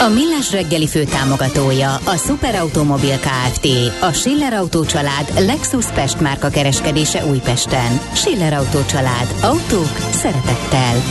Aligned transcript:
A 0.00 0.08
Millás 0.08 0.52
reggeli 0.52 0.86
főtámogatója 0.86 1.94
a 1.94 2.16
Superautomobil 2.16 3.18
KFT, 3.18 3.66
a 4.00 4.12
Schiller 4.12 4.52
Auto 4.52 4.84
család 4.84 5.32
Lexus 5.38 5.86
Pest 5.86 6.20
márka 6.20 6.48
kereskedése 6.48 7.26
Újpesten. 7.26 8.00
Schiller 8.14 8.52
Auto 8.52 8.84
család. 8.84 9.34
Autók 9.42 9.96
szeretettel. 10.10 11.02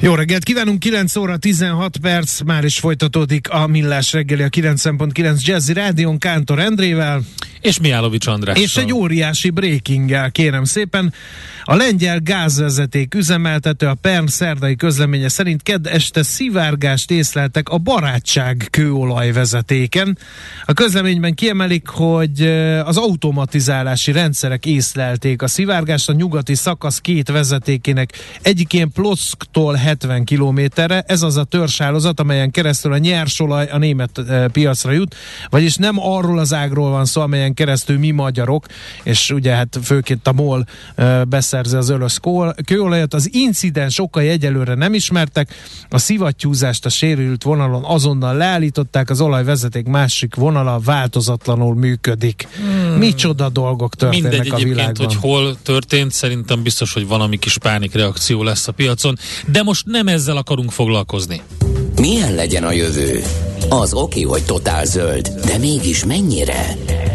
Jó 0.00 0.14
reggelt 0.14 0.44
kívánunk, 0.44 0.78
9 0.78 1.16
óra 1.16 1.36
16 1.36 1.96
perc, 1.96 2.40
már 2.40 2.64
is 2.64 2.78
folytatódik 2.78 3.50
a 3.50 3.66
Millás 3.66 4.12
reggeli 4.12 4.42
a 4.42 4.48
9.9 4.48 5.40
Jazzy 5.40 5.72
Rádion 5.72 6.18
Kántor 6.18 6.58
Endrével. 6.58 7.20
És 7.60 7.80
Miálovics 7.80 8.26
András. 8.26 8.58
És 8.58 8.76
egy 8.76 8.92
óriási 8.92 9.50
breakinggel, 9.50 10.30
kérem 10.30 10.64
szépen. 10.64 11.12
A 11.64 11.74
lengyel 11.74 12.20
gázvezeték 12.20 13.14
üzemeltető 13.14 13.86
a 13.86 13.94
Pern 13.94 14.26
szerdai 14.26 14.76
közleménye 14.76 15.28
szerint 15.28 15.62
kedd 15.62 15.88
este 15.88 16.22
szivárgást 16.22 17.10
észleltek 17.10 17.68
a 17.68 17.78
barátság 17.78 18.68
kőolajvezetéken. 18.70 20.18
A 20.64 20.72
közleményben 20.72 21.34
kiemelik, 21.34 21.88
hogy 21.88 22.42
az 22.84 22.96
automatizálási 22.96 24.12
rendszerek 24.12 24.66
észlelték 24.66 25.42
a 25.42 25.46
szivárgást 25.46 26.08
a 26.08 26.12
nyugati 26.12 26.54
szakasz 26.54 26.98
két 26.98 27.28
vezetékének 27.28 28.12
egyikén 28.42 28.92
Plocktól 28.92 29.74
70 29.74 30.24
kilométerre. 30.24 31.04
Ez 31.06 31.22
az 31.22 31.36
a 31.36 31.44
törzshálózat, 31.44 32.20
amelyen 32.20 32.50
keresztül 32.50 32.92
a 32.92 32.98
nyersolaj 32.98 33.68
a 33.70 33.78
német 33.78 34.20
piacra 34.52 34.92
jut, 34.92 35.14
vagyis 35.50 35.76
nem 35.76 35.98
arról 35.98 36.38
az 36.38 36.54
ágról 36.54 36.90
van 36.90 37.04
szó, 37.04 37.20
amelyen 37.20 37.54
keresztül 37.54 37.98
mi 37.98 38.10
magyarok, 38.10 38.66
és 39.02 39.30
ugye 39.30 39.54
hát 39.54 39.78
főként 39.82 40.26
a 40.26 40.32
MOL 40.32 40.66
beszerzi 41.52 41.76
az 41.76 41.88
ölös 41.88 42.18
kőolajat. 42.64 43.14
Az 43.14 43.28
incidens 43.32 43.98
okai 43.98 44.28
egyelőre 44.28 44.74
nem 44.74 44.94
ismertek, 44.94 45.54
a 45.88 45.98
szivattyúzást 45.98 46.86
a 46.86 46.88
sérült 46.88 47.42
vonalon 47.42 47.84
azonnal 47.84 48.36
leállították, 48.36 49.10
az 49.10 49.20
olajvezeték 49.20 49.86
másik 49.86 50.34
vonala 50.34 50.78
változatlanul 50.84 51.74
működik. 51.74 52.48
Hmm. 52.56 52.98
Micsoda 52.98 53.48
dolgok 53.48 53.94
történnek 53.94 54.30
Mindegy 54.30 54.62
a 54.62 54.64
világban. 54.64 55.06
hogy 55.06 55.16
hol 55.16 55.56
történt, 55.62 56.12
szerintem 56.12 56.62
biztos, 56.62 56.92
hogy 56.92 57.06
valami 57.06 57.38
kis 57.38 57.58
pánikreakció 57.58 58.42
lesz 58.42 58.68
a 58.68 58.72
piacon, 58.72 59.18
de 59.46 59.62
most 59.62 59.86
nem 59.86 60.08
ezzel 60.08 60.36
akarunk 60.36 60.70
foglalkozni. 60.70 61.42
Milyen 62.00 62.34
legyen 62.34 62.64
a 62.64 62.72
jövő? 62.72 63.22
Az 63.68 63.92
oké, 63.92 64.22
hogy 64.22 64.42
totál 64.42 64.84
zöld, 64.84 65.28
de 65.44 65.58
mégis 65.58 66.04
mennyire? 66.04 66.76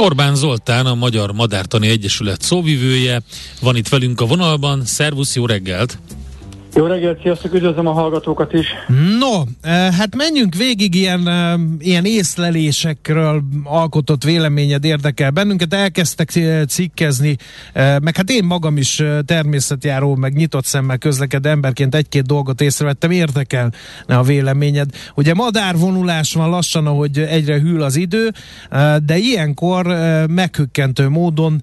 Orbán 0.00 0.34
Zoltán, 0.34 0.86
a 0.86 0.94
Magyar 0.94 1.32
Madártani 1.32 1.88
Egyesület 1.88 2.42
szóvivője, 2.42 3.22
van 3.60 3.76
itt 3.76 3.88
velünk 3.88 4.20
a 4.20 4.26
vonalban. 4.26 4.84
Szervusz, 4.84 5.34
jó 5.36 5.46
reggelt! 5.46 5.98
Jó 6.74 6.86
reggelt, 6.86 7.20
sziasztok, 7.22 7.54
üdvözlöm 7.54 7.86
a 7.86 7.92
hallgatókat 7.92 8.52
is. 8.52 8.66
No, 9.18 9.42
hát 9.70 10.16
menjünk 10.16 10.54
végig 10.54 10.94
ilyen, 10.94 11.28
ilyen 11.78 12.04
észlelésekről 12.04 13.42
alkotott 13.64 14.24
véleményed 14.24 14.84
érdekel 14.84 15.30
bennünket. 15.30 15.74
Elkezdtek 15.74 16.30
cikkezni, 16.68 17.36
meg 17.74 18.16
hát 18.16 18.30
én 18.30 18.44
magam 18.44 18.76
is 18.76 19.02
természetjáró, 19.24 20.14
meg 20.14 20.32
nyitott 20.32 20.64
szemmel 20.64 20.98
közleked 20.98 21.46
emberként 21.46 21.94
egy-két 21.94 22.26
dolgot 22.26 22.60
észrevettem, 22.60 23.10
érdekel 23.10 23.72
a 24.06 24.22
véleményed. 24.22 24.90
Ugye 25.14 25.34
madárvonulás 25.34 26.34
van 26.34 26.50
lassan, 26.50 26.86
ahogy 26.86 27.18
egyre 27.18 27.60
hűl 27.60 27.82
az 27.82 27.96
idő, 27.96 28.32
de 29.04 29.16
ilyenkor 29.16 29.86
meghökkentő 30.30 31.08
módon 31.08 31.62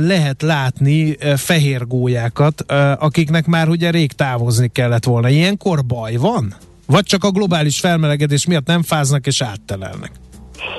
lehet 0.00 0.42
látni 0.42 1.16
fehér 1.36 1.86
gólyákat, 1.86 2.72
akiknek 2.98 3.46
már 3.46 3.68
ugye 3.68 3.90
rég 3.90 4.12
távol 4.12 4.35
távozni 4.36 4.68
kellett 4.68 5.04
volna. 5.04 5.28
Ilyenkor 5.28 5.84
baj 5.86 6.16
van? 6.16 6.54
Vagy 6.86 7.04
csak 7.04 7.24
a 7.24 7.30
globális 7.30 7.80
felmelegedés 7.80 8.46
miatt 8.46 8.66
nem 8.66 8.82
fáznak 8.82 9.26
és 9.26 9.42
áttelelnek? 9.42 10.10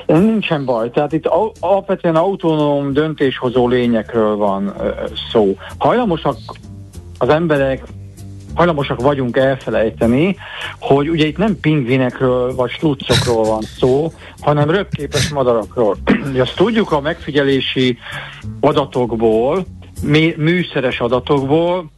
Nincsen 0.06 0.66
baj. 0.66 0.90
Tehát 0.92 1.14
itt 1.14 1.26
alapvetően 1.60 2.16
autonóm 2.16 2.94
döntéshozó 2.94 3.68
lényekről 3.68 4.36
van 4.36 4.74
szó. 5.32 5.58
Hajlamosak 5.78 6.38
az 7.18 7.30
emberek 7.30 7.84
hajlamosak 8.54 9.02
vagyunk 9.02 9.38
elfelejteni, 9.38 10.36
hogy 10.80 11.10
ugye 11.10 11.26
itt 11.26 11.38
nem 11.38 11.60
pingvinekről 11.60 12.56
vagy 12.56 12.70
sluccokról 12.70 13.44
van 13.44 13.62
szó, 13.62 14.12
hanem 14.40 14.70
röpképes 14.70 15.30
madarakról. 15.30 15.98
Azt 16.42 16.56
tudjuk 16.56 16.92
a 16.92 17.02
megfigyelési 17.02 17.98
adatokból, 18.60 19.66
műszeres 20.36 21.00
adatokból, 21.00 21.92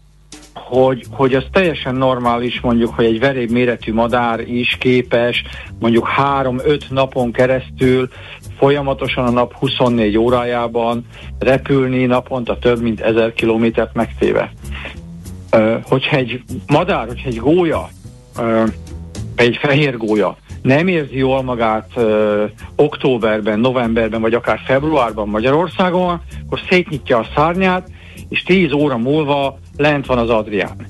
hogy, 0.60 1.06
hogy 1.12 1.34
az 1.34 1.44
teljesen 1.52 1.96
normális 1.96 2.60
mondjuk, 2.60 2.94
hogy 2.96 3.06
egy 3.06 3.20
veréb 3.20 3.52
méretű 3.52 3.94
madár 3.94 4.40
is 4.40 4.78
képes 4.80 5.44
mondjuk 5.80 6.08
3-5 6.18 6.82
napon 6.90 7.32
keresztül 7.32 8.10
folyamatosan 8.58 9.26
a 9.26 9.32
nap 9.32 9.54
24 9.54 10.18
órájában 10.18 11.06
repülni 11.40 12.06
naponta 12.06 12.58
több 12.58 12.82
mint 12.82 13.02
1000 13.02 13.34
kilométert 13.34 13.94
megtéve. 13.94 14.52
hogyha 15.84 16.16
egy 16.16 16.42
madár, 16.68 17.08
hogyha 17.08 17.28
egy 17.28 17.40
gólya, 17.40 17.90
egy 19.36 19.58
fehér 19.58 19.98
gólya 19.98 20.38
nem 20.62 20.88
érzi 20.88 21.18
jól 21.18 21.44
magát 21.44 21.92
ö, 21.96 22.46
októberben, 22.76 23.60
novemberben, 23.60 24.22
vagy 24.22 24.34
akár 24.34 24.60
februárban 24.66 25.28
Magyarországon, 25.28 26.22
akkor 26.46 26.60
szétnyitja 26.70 27.18
a 27.18 27.28
szárnyát, 27.36 27.90
és 28.30 28.44
10 28.44 28.72
óra 28.72 28.98
múlva 28.98 29.60
lent 29.80 30.06
van 30.06 30.18
az 30.18 30.30
Adrián. 30.30 30.86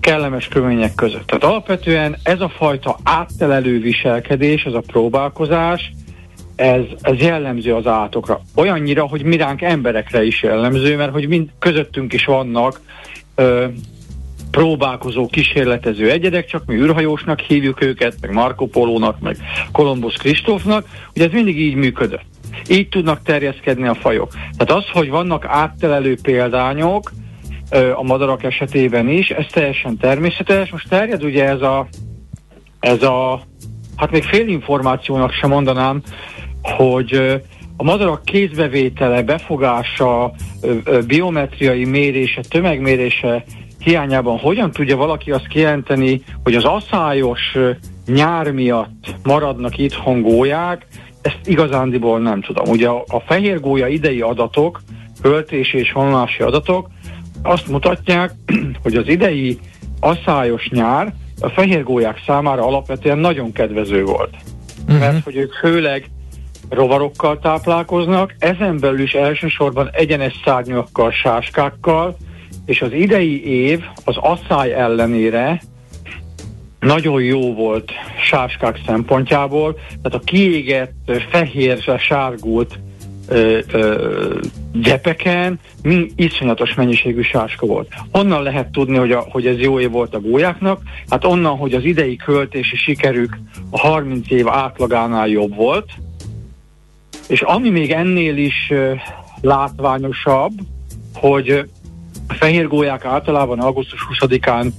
Kellemes 0.00 0.48
körülmények 0.48 0.94
között. 0.94 1.26
Tehát 1.26 1.44
alapvetően 1.44 2.16
ez 2.22 2.40
a 2.40 2.48
fajta 2.48 2.98
áttelelő 3.02 3.80
viselkedés, 3.80 4.64
ez 4.64 4.72
a 4.72 4.82
próbálkozás, 4.86 5.92
ez, 6.56 6.82
ez 7.00 7.18
jellemző 7.18 7.74
az 7.74 7.86
átokra. 7.86 8.40
Olyannyira, 8.54 9.06
hogy 9.06 9.22
miránk 9.22 9.62
emberekre 9.62 10.24
is 10.24 10.42
jellemző, 10.42 10.96
mert 10.96 11.12
hogy 11.12 11.28
mind 11.28 11.48
közöttünk 11.58 12.12
is 12.12 12.24
vannak 12.24 12.80
ö, 13.34 13.66
próbálkozó, 14.50 15.26
kísérletező 15.26 16.10
egyedek, 16.10 16.46
csak 16.46 16.66
mi 16.66 16.74
űrhajósnak 16.74 17.40
hívjuk 17.40 17.82
őket, 17.82 18.14
meg 18.20 18.32
Marco 18.32 18.66
Polónak, 18.66 19.20
meg 19.20 19.36
Kolumbusz 19.72 20.16
Kristófnak, 20.16 20.86
ugye 21.14 21.24
ez 21.24 21.32
mindig 21.32 21.60
így 21.60 21.74
működött. 21.74 22.24
Így 22.68 22.88
tudnak 22.88 23.22
terjeszkedni 23.22 23.88
a 23.88 23.94
fajok. 23.94 24.32
Tehát 24.32 24.82
az, 24.82 24.88
hogy 24.92 25.10
vannak 25.10 25.44
áttelelő 25.44 26.18
példányok, 26.22 27.10
a 27.94 28.02
madarak 28.02 28.42
esetében 28.42 29.08
is, 29.08 29.30
ez 29.30 29.46
teljesen 29.50 29.96
természetes. 29.96 30.70
Most 30.70 30.88
terjed 30.88 31.24
ugye 31.24 31.48
ez 31.48 31.62
a, 31.62 31.86
ez 32.80 33.02
a 33.02 33.40
hát 33.96 34.10
még 34.10 34.22
fél 34.22 34.48
információnak 34.48 35.32
sem 35.32 35.50
mondanám, 35.50 36.02
hogy 36.62 37.40
a 37.76 37.82
madarak 37.82 38.24
kézbevétele, 38.24 39.22
befogása, 39.22 40.32
biometriai 41.06 41.84
mérése, 41.84 42.40
tömegmérése 42.48 43.44
hiányában 43.78 44.38
hogyan 44.38 44.70
tudja 44.70 44.96
valaki 44.96 45.30
azt 45.30 45.46
kijelenteni, 45.46 46.22
hogy 46.42 46.54
az 46.54 46.64
asszályos 46.64 47.56
nyár 48.06 48.50
miatt 48.50 49.14
maradnak 49.22 49.78
itthon 49.78 50.22
gólyák, 50.22 50.86
ezt 51.22 51.40
igazándiból 51.44 52.20
nem 52.20 52.40
tudom. 52.40 52.68
Ugye 52.68 52.88
a, 52.88 53.04
a 53.08 53.20
fehér 53.20 53.60
gólya 53.60 53.86
idei 53.86 54.20
adatok, 54.20 54.80
költési 55.22 55.78
és 55.78 55.92
vonulási 55.92 56.42
adatok 56.42 56.88
azt 57.42 57.68
mutatják, 57.68 58.32
hogy 58.82 58.94
az 58.94 59.08
idei 59.08 59.58
asszályos 60.00 60.68
nyár 60.68 61.14
a 61.40 61.48
fehér 61.48 61.82
gólyák 61.82 62.22
számára 62.26 62.66
alapvetően 62.66 63.18
nagyon 63.18 63.52
kedvező 63.52 64.04
volt. 64.04 64.34
Uh-huh. 64.82 64.98
Mert 64.98 65.24
hogy 65.24 65.36
ők 65.36 65.52
főleg 65.52 66.10
rovarokkal 66.68 67.38
táplálkoznak, 67.38 68.34
ezen 68.38 68.78
belül 68.80 69.00
is 69.00 69.12
elsősorban 69.12 69.90
egyenes 69.92 70.40
szárnyakkal, 70.44 71.10
sáskákkal, 71.10 72.16
és 72.66 72.82
az 72.82 72.92
idei 72.92 73.46
év 73.46 73.84
az 74.04 74.16
asszály 74.16 74.72
ellenére 74.72 75.60
nagyon 76.80 77.22
jó 77.22 77.54
volt 77.54 77.92
sáskák 78.22 78.80
szempontjából, 78.86 79.74
tehát 79.74 80.18
a 80.22 80.24
kiégett, 80.24 81.10
fehér, 81.30 81.98
sárgult 81.98 82.78
gyepeken 84.72 85.60
mi 85.82 86.10
iszonyatos 86.16 86.74
mennyiségű 86.74 87.22
sáska 87.22 87.66
volt. 87.66 87.88
Onnan 88.12 88.42
lehet 88.42 88.72
tudni, 88.72 88.96
hogy, 88.96 89.12
a, 89.12 89.20
hogy 89.30 89.46
ez 89.46 89.58
jó 89.58 89.80
év 89.80 89.90
volt 89.90 90.14
a 90.14 90.20
gólyáknak, 90.20 90.80
hát 91.08 91.24
onnan, 91.24 91.56
hogy 91.56 91.74
az 91.74 91.84
idei 91.84 92.16
költési 92.16 92.76
sikerük 92.76 93.38
a 93.70 93.78
30 93.78 94.30
év 94.30 94.48
átlagánál 94.48 95.28
jobb 95.28 95.54
volt, 95.54 95.90
és 97.28 97.42
ami 97.42 97.70
még 97.70 97.90
ennél 97.90 98.36
is 98.36 98.68
ö, 98.70 98.92
látványosabb, 99.40 100.52
hogy 101.14 101.64
a 102.28 102.34
fehér 102.34 102.68
gólyák 102.68 103.04
általában 103.04 103.58
augusztus 103.58 104.06
20-án 104.10 104.70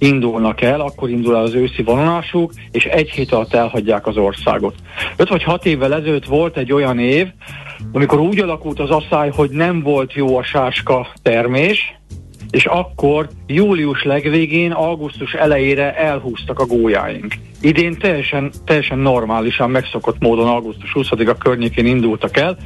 indulnak 0.00 0.60
el, 0.60 0.80
akkor 0.80 1.10
indul 1.10 1.36
el 1.36 1.42
az 1.42 1.54
őszi 1.54 1.82
vonulásuk, 1.82 2.52
és 2.70 2.84
egy 2.84 3.10
hét 3.10 3.32
alatt 3.32 3.54
elhagyják 3.54 4.06
az 4.06 4.16
országot. 4.16 4.74
5 5.16 5.28
vagy 5.28 5.42
6 5.42 5.66
évvel 5.66 5.94
ezelőtt 5.94 6.24
volt 6.24 6.56
egy 6.56 6.72
olyan 6.72 6.98
év, 6.98 7.26
amikor 7.92 8.18
úgy 8.18 8.38
alakult 8.38 8.80
az 8.80 8.90
asszály, 8.90 9.30
hogy 9.30 9.50
nem 9.50 9.82
volt 9.82 10.12
jó 10.12 10.36
a 10.36 10.42
sáska 10.42 11.06
termés, 11.22 11.98
és 12.50 12.64
akkor 12.64 13.28
július 13.46 14.04
legvégén, 14.04 14.72
augusztus 14.72 15.32
elejére 15.32 15.96
elhúztak 15.96 16.58
a 16.58 16.66
gólyáink. 16.66 17.34
Idén 17.60 17.98
teljesen, 17.98 18.50
teljesen 18.64 18.98
normálisan, 18.98 19.70
megszokott 19.70 20.18
módon 20.20 20.48
augusztus 20.48 20.90
20-a 20.94 21.34
környékén 21.34 21.86
indultak 21.86 22.36
el, 22.36 22.56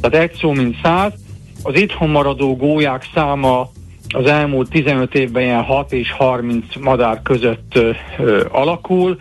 tehát 0.00 0.30
egy 0.30 0.38
szó 0.38 0.52
mint 0.52 0.76
száz, 0.82 1.12
az 1.62 1.76
itthon 1.76 2.08
maradó 2.08 2.56
gólyák 2.56 3.08
száma 3.14 3.70
az 4.08 4.26
elmúlt 4.26 4.70
15 4.70 5.14
évben 5.14 5.42
ilyen 5.42 5.62
6 5.62 5.92
és 5.92 6.12
30 6.12 6.64
madár 6.80 7.22
között 7.22 7.74
ö, 7.74 7.90
ö, 8.18 8.44
alakul. 8.50 9.18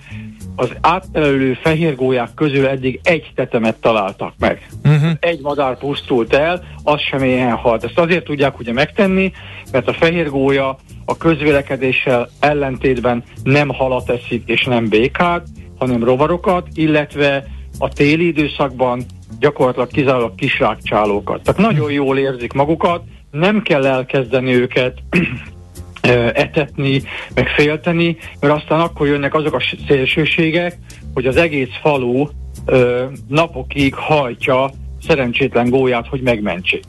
Az 0.56 0.69
áttelelő 0.81 1.53
fehérgólyák 1.62 2.33
közül 2.35 2.68
eddig 2.68 3.00
egy 3.03 3.31
tetemet 3.35 3.75
találtak 3.75 4.33
meg. 4.39 4.68
Uh-huh. 4.83 5.12
Egy 5.19 5.41
madár 5.41 5.77
pusztult 5.77 6.33
el, 6.33 6.63
az 6.83 7.00
sem 7.00 7.24
ilyen 7.24 7.56
halt. 7.56 7.83
Ezt 7.83 8.00
azért 8.00 8.24
tudják 8.24 8.59
ugye 8.59 8.74
megtenni, 8.74 9.31
mert 9.71 9.88
a 9.88 9.94
fehérgólya 9.94 10.77
a 11.06 11.18
közvélekedéssel 11.18 12.30
ellentétben 12.39 13.24
nem 13.44 13.69
halat 13.69 14.09
eszik 14.09 14.44
és 14.45 14.63
nem 14.63 14.89
békát, 14.89 15.47
hanem 15.77 16.03
rovarokat, 16.03 16.68
illetve 16.74 17.45
a 17.80 17.89
téli 17.89 18.27
időszakban 18.27 19.03
gyakorlatilag 19.39 19.88
kizárólag 19.88 20.35
kisrákcsálókat. 20.35 21.41
Tehát 21.44 21.62
nagyon 21.71 21.91
jól 21.91 22.18
érzik 22.18 22.53
magukat, 22.53 23.03
nem 23.33 23.62
kell 23.62 23.85
elkezdeni 23.85 24.53
őket 24.53 24.97
etetni, 26.33 27.01
meg 27.35 27.47
félteni, 27.47 28.18
mert 28.39 28.53
aztán 28.53 28.80
akkor 28.80 29.07
jönnek 29.07 29.33
azok 29.33 29.53
a 29.53 29.63
szélsőségek, 29.88 30.77
hogy 31.13 31.25
az 31.25 31.38
egész 31.38 31.69
falu 31.81 32.27
napokig 33.27 33.94
hajtja 33.94 34.69
szerencsétlen 35.07 35.69
gólyát, 35.69 36.07
hogy 36.07 36.21
megmentsék. 36.21 36.83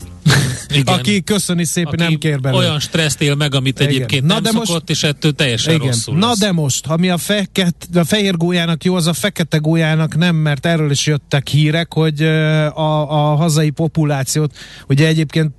Igen. 0.76 0.94
Aki 0.94 1.22
köszöni 1.22 1.64
szépen, 1.64 1.92
Aki 1.92 2.02
nem 2.02 2.18
kér 2.18 2.40
belőle. 2.40 2.62
olyan 2.62 2.80
stresszt 2.80 3.22
él 3.22 3.34
meg, 3.34 3.54
amit 3.54 3.80
Igen. 3.80 3.92
egyébként 3.92 4.24
Na, 4.24 4.34
nem 4.34 4.42
de 4.42 4.48
szokott, 4.48 4.68
most, 4.68 4.90
és 4.90 5.02
ettől 5.02 5.32
teljesen 5.32 5.74
Igen. 5.74 5.86
rosszul 5.86 6.16
Na 6.16 6.26
lesz. 6.26 6.38
de 6.38 6.52
most, 6.52 6.86
ami 6.86 7.08
a, 7.08 7.16
feket, 7.16 7.74
a 7.94 8.04
fehér 8.04 8.36
gólyának 8.36 8.84
jó, 8.84 8.94
az 8.94 9.06
a 9.06 9.12
fekete 9.12 9.56
gólyának 9.56 10.16
nem, 10.16 10.36
mert 10.36 10.66
erről 10.66 10.90
is 10.90 11.06
jöttek 11.06 11.48
hírek, 11.48 11.92
hogy 11.92 12.22
a, 12.22 13.10
a 13.10 13.34
hazai 13.34 13.70
populációt, 13.70 14.54
ugye 14.88 15.06
egyébként 15.06 15.54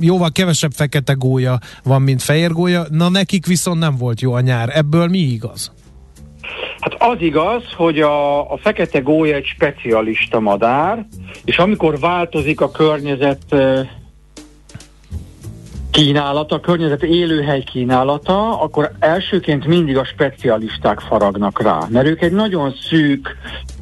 jóval 0.00 0.32
kevesebb 0.32 0.72
fekete 0.72 1.12
gólya 1.12 1.58
van, 1.82 2.02
mint 2.02 2.22
fehér 2.22 2.52
gólya, 2.52 2.86
na 2.90 3.08
nekik 3.08 3.46
viszont 3.46 3.78
nem 3.78 3.96
volt 3.96 4.20
jó 4.20 4.32
a 4.32 4.40
nyár. 4.40 4.76
Ebből 4.76 5.06
mi 5.06 5.18
igaz? 5.18 5.72
Hát 6.80 6.94
az 6.98 7.16
igaz, 7.20 7.62
hogy 7.76 8.00
a, 8.00 8.40
a 8.52 8.58
fekete 8.62 8.98
gólya 9.00 9.34
egy 9.34 9.44
specialista 9.44 10.40
madár, 10.40 11.06
és 11.44 11.56
amikor 11.58 11.98
változik 11.98 12.60
a 12.60 12.70
környezet 12.70 13.54
kínálata, 15.90 16.54
a 16.54 16.60
környezet 16.60 17.02
élőhely 17.02 17.62
kínálata, 17.62 18.60
akkor 18.60 18.92
elsőként 18.98 19.66
mindig 19.66 19.96
a 19.96 20.04
specialisták 20.04 21.00
faragnak 21.00 21.62
rá, 21.62 21.78
mert 21.88 22.06
ők 22.06 22.22
egy 22.22 22.32
nagyon 22.32 22.74
szűk 22.88 23.36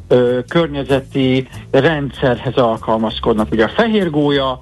ö, 0.08 0.38
környezeti 0.48 1.48
rendszerhez 1.70 2.54
alkalmazkodnak. 2.54 3.52
Ugye 3.52 3.64
a 3.64 3.68
fehér 3.76 4.10
gólya 4.10 4.60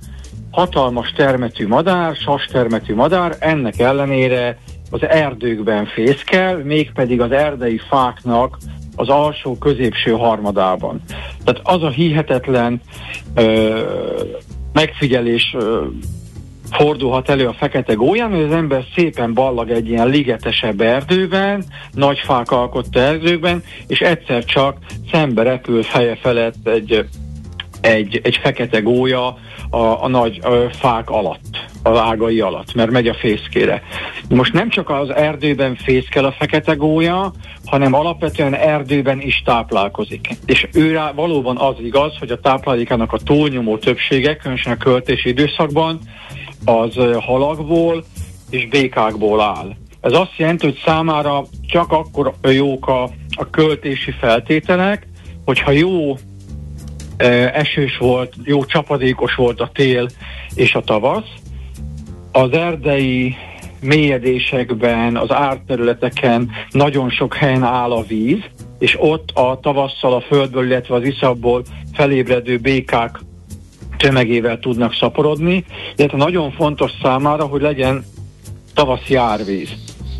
hatalmas 0.50 1.12
termetű 1.12 1.66
madár, 1.66 2.14
sas 2.14 2.46
termetű 2.46 2.94
madár, 2.94 3.36
ennek 3.38 3.78
ellenére 3.78 4.58
az 4.90 5.02
erdőkben 5.02 5.86
fészkel, 5.86 6.56
mégpedig 6.56 7.20
az 7.20 7.30
erdei 7.30 7.80
fáknak 7.88 8.56
az 8.96 9.08
alsó 9.08 9.58
középső 9.58 10.10
harmadában. 10.10 11.00
Tehát 11.44 11.60
az 11.64 11.82
a 11.82 11.88
hihetetlen 11.88 12.80
ö, 13.34 13.80
megfigyelés 14.72 15.54
ö, 15.58 15.84
fordulhat 16.74 17.28
elő 17.28 17.46
a 17.46 17.52
fekete 17.52 17.94
gólyán, 17.94 18.30
hogy 18.30 18.42
az 18.42 18.52
ember 18.52 18.84
szépen 18.94 19.34
ballag 19.34 19.70
egy 19.70 19.88
ilyen 19.88 20.08
ligetesebb 20.08 20.80
erdőben, 20.80 21.64
nagy 21.92 22.18
fák 22.18 22.50
alkotta 22.50 23.00
erdőkben, 23.00 23.62
és 23.86 24.00
egyszer 24.00 24.44
csak 24.44 24.76
szembe 25.12 25.42
repül 25.42 25.82
feje 25.82 26.16
felett 26.16 26.68
egy, 26.68 27.06
egy, 27.80 28.20
egy 28.22 28.36
fekete 28.36 28.80
gólya 28.80 29.36
a, 29.70 30.04
a 30.04 30.08
nagy 30.08 30.40
a 30.42 30.70
fák 30.70 31.10
alatt, 31.10 31.64
a 31.82 31.98
ágai 31.98 32.40
alatt, 32.40 32.74
mert 32.74 32.90
megy 32.90 33.08
a 33.08 33.14
fészkére. 33.14 33.82
Most 34.28 34.52
nem 34.52 34.68
csak 34.68 34.90
az 34.90 35.10
erdőben 35.10 35.76
fészkel 35.76 36.24
a 36.24 36.32
fekete 36.32 36.74
gólya, 36.74 37.32
hanem 37.64 37.94
alapvetően 37.94 38.54
erdőben 38.54 39.20
is 39.20 39.42
táplálkozik. 39.44 40.28
És 40.46 40.68
őre 40.72 41.12
valóban 41.14 41.56
az 41.56 41.74
igaz, 41.82 42.18
hogy 42.18 42.30
a 42.30 42.40
táplálékának 42.40 43.12
a 43.12 43.18
túlnyomó 43.18 43.78
többsége, 43.78 44.36
különösen 44.36 44.72
a 44.72 44.76
költési 44.76 45.28
időszakban, 45.28 45.98
az 46.64 46.98
halakból 47.18 48.04
és 48.50 48.68
békákból 48.68 49.40
áll. 49.40 49.76
Ez 50.00 50.12
azt 50.12 50.36
jelenti, 50.36 50.66
hogy 50.66 50.80
számára 50.84 51.44
csak 51.66 51.92
akkor 51.92 52.34
jók 52.42 52.88
a, 52.88 53.02
a 53.36 53.50
költési 53.50 54.10
feltételek, 54.10 55.06
hogyha 55.44 55.70
jó 55.70 56.16
esős 57.52 57.96
volt, 57.98 58.34
jó 58.44 58.64
csapadékos 58.64 59.34
volt 59.34 59.60
a 59.60 59.70
tél 59.74 60.08
és 60.54 60.74
a 60.74 60.80
tavasz, 60.80 61.28
az 62.32 62.52
erdei 62.52 63.36
mélyedésekben, 63.80 65.16
az 65.16 65.32
árterületeken 65.32 66.50
nagyon 66.70 67.10
sok 67.10 67.34
helyen 67.34 67.62
áll 67.62 67.92
a 67.92 68.02
víz, 68.02 68.40
és 68.78 68.96
ott 69.00 69.30
a 69.30 69.58
tavasszal 69.62 70.12
a 70.14 70.20
földből, 70.20 70.66
illetve 70.66 70.94
az 70.94 71.04
iszabból 71.04 71.62
felébredő 71.92 72.58
békák 72.58 73.18
tömegével 74.04 74.58
tudnak 74.58 74.94
szaporodni, 74.94 75.64
illetve 75.96 76.16
nagyon 76.16 76.50
fontos 76.52 76.90
számára, 77.02 77.44
hogy 77.44 77.60
legyen 77.60 78.04
tavaszi 78.74 79.14
árvíz. 79.14 79.70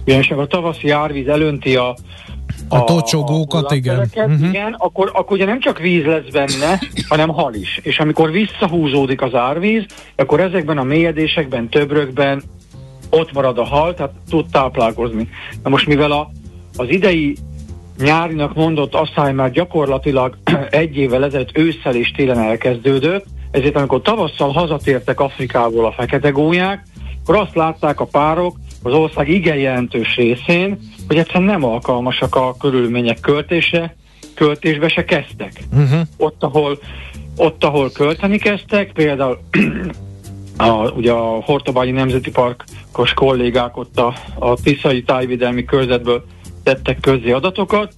Ugyanis 0.06 0.30
a 0.30 0.46
tavaszi 0.46 0.90
árvíz 0.90 1.28
elönti 1.28 1.76
a 1.76 1.94
a, 2.68 2.76
a 2.76 2.84
tocsogókat, 2.84 3.70
a 3.70 3.74
igen. 3.74 4.10
Uh-huh. 4.14 4.48
igen 4.48 4.74
akkor, 4.78 5.10
akkor 5.14 5.36
ugye 5.36 5.44
nem 5.44 5.60
csak 5.60 5.78
víz 5.78 6.04
lesz 6.04 6.30
benne, 6.32 6.80
hanem 7.08 7.28
hal 7.28 7.54
is. 7.54 7.80
És 7.82 7.98
amikor 7.98 8.30
visszahúzódik 8.30 9.22
az 9.22 9.34
árvíz, 9.34 9.84
akkor 10.16 10.40
ezekben 10.40 10.78
a 10.78 10.82
mélyedésekben, 10.82 11.68
töbrökben 11.68 12.42
ott 13.10 13.32
marad 13.32 13.58
a 13.58 13.64
hal, 13.64 13.94
tehát 13.94 14.12
tud 14.28 14.46
táplálkozni. 14.50 15.28
Na 15.62 15.70
most 15.70 15.86
mivel 15.86 16.12
a, 16.12 16.30
az 16.76 16.88
idei 16.88 17.36
nyárinak 17.98 18.54
mondott 18.54 18.94
asszály 18.94 19.32
már 19.32 19.50
gyakorlatilag 19.50 20.36
egy 20.70 20.96
évvel 20.96 21.24
ezelőtt 21.24 21.58
ősszel 21.58 21.94
és 21.94 22.10
télen 22.10 22.38
elkezdődött, 22.38 23.26
ezért 23.54 23.76
amikor 23.76 24.02
tavasszal 24.02 24.52
hazatértek 24.52 25.20
Afrikából 25.20 25.86
a 25.86 25.92
fekete 25.92 26.30
gólyák, 26.30 26.82
akkor 27.22 27.36
azt 27.36 27.54
látták 27.54 28.00
a 28.00 28.04
párok 28.04 28.56
az 28.82 28.92
ország 28.92 29.28
igen 29.28 29.56
jelentős 29.56 30.16
részén, 30.16 30.78
hogy 31.08 31.16
egyszerűen 31.16 31.44
nem 31.44 31.64
alkalmasak 31.64 32.34
a 32.34 32.56
körülmények 32.56 33.20
költése, 33.20 33.96
költésbe 34.34 34.88
se 34.88 35.04
kezdtek. 35.04 35.52
Uh-huh. 35.72 36.00
Ott, 36.16 36.42
ahol, 36.42 36.78
ott, 37.36 37.64
ahol 37.64 37.90
költeni 37.90 38.38
kezdtek, 38.38 38.92
például 38.92 39.38
a, 40.56 40.90
ugye 40.90 41.12
a 41.12 41.40
Hortobányi 41.44 41.90
Nemzeti 41.90 42.30
Parkos 42.30 43.12
kollégák 43.14 43.76
ott 43.76 43.98
a, 43.98 44.14
a 44.38 44.54
Tiszai 44.62 45.02
tájvédelmi 45.02 45.64
körzetből 45.64 46.24
tettek 46.62 47.00
közzé 47.00 47.30
adatokat, 47.30 47.92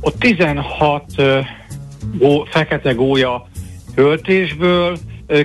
ott 0.00 0.18
16 0.18 1.04
uh, 1.18 1.38
gó, 2.18 2.44
fekete 2.44 2.92
gólya 2.92 3.46
költésből 3.96 4.96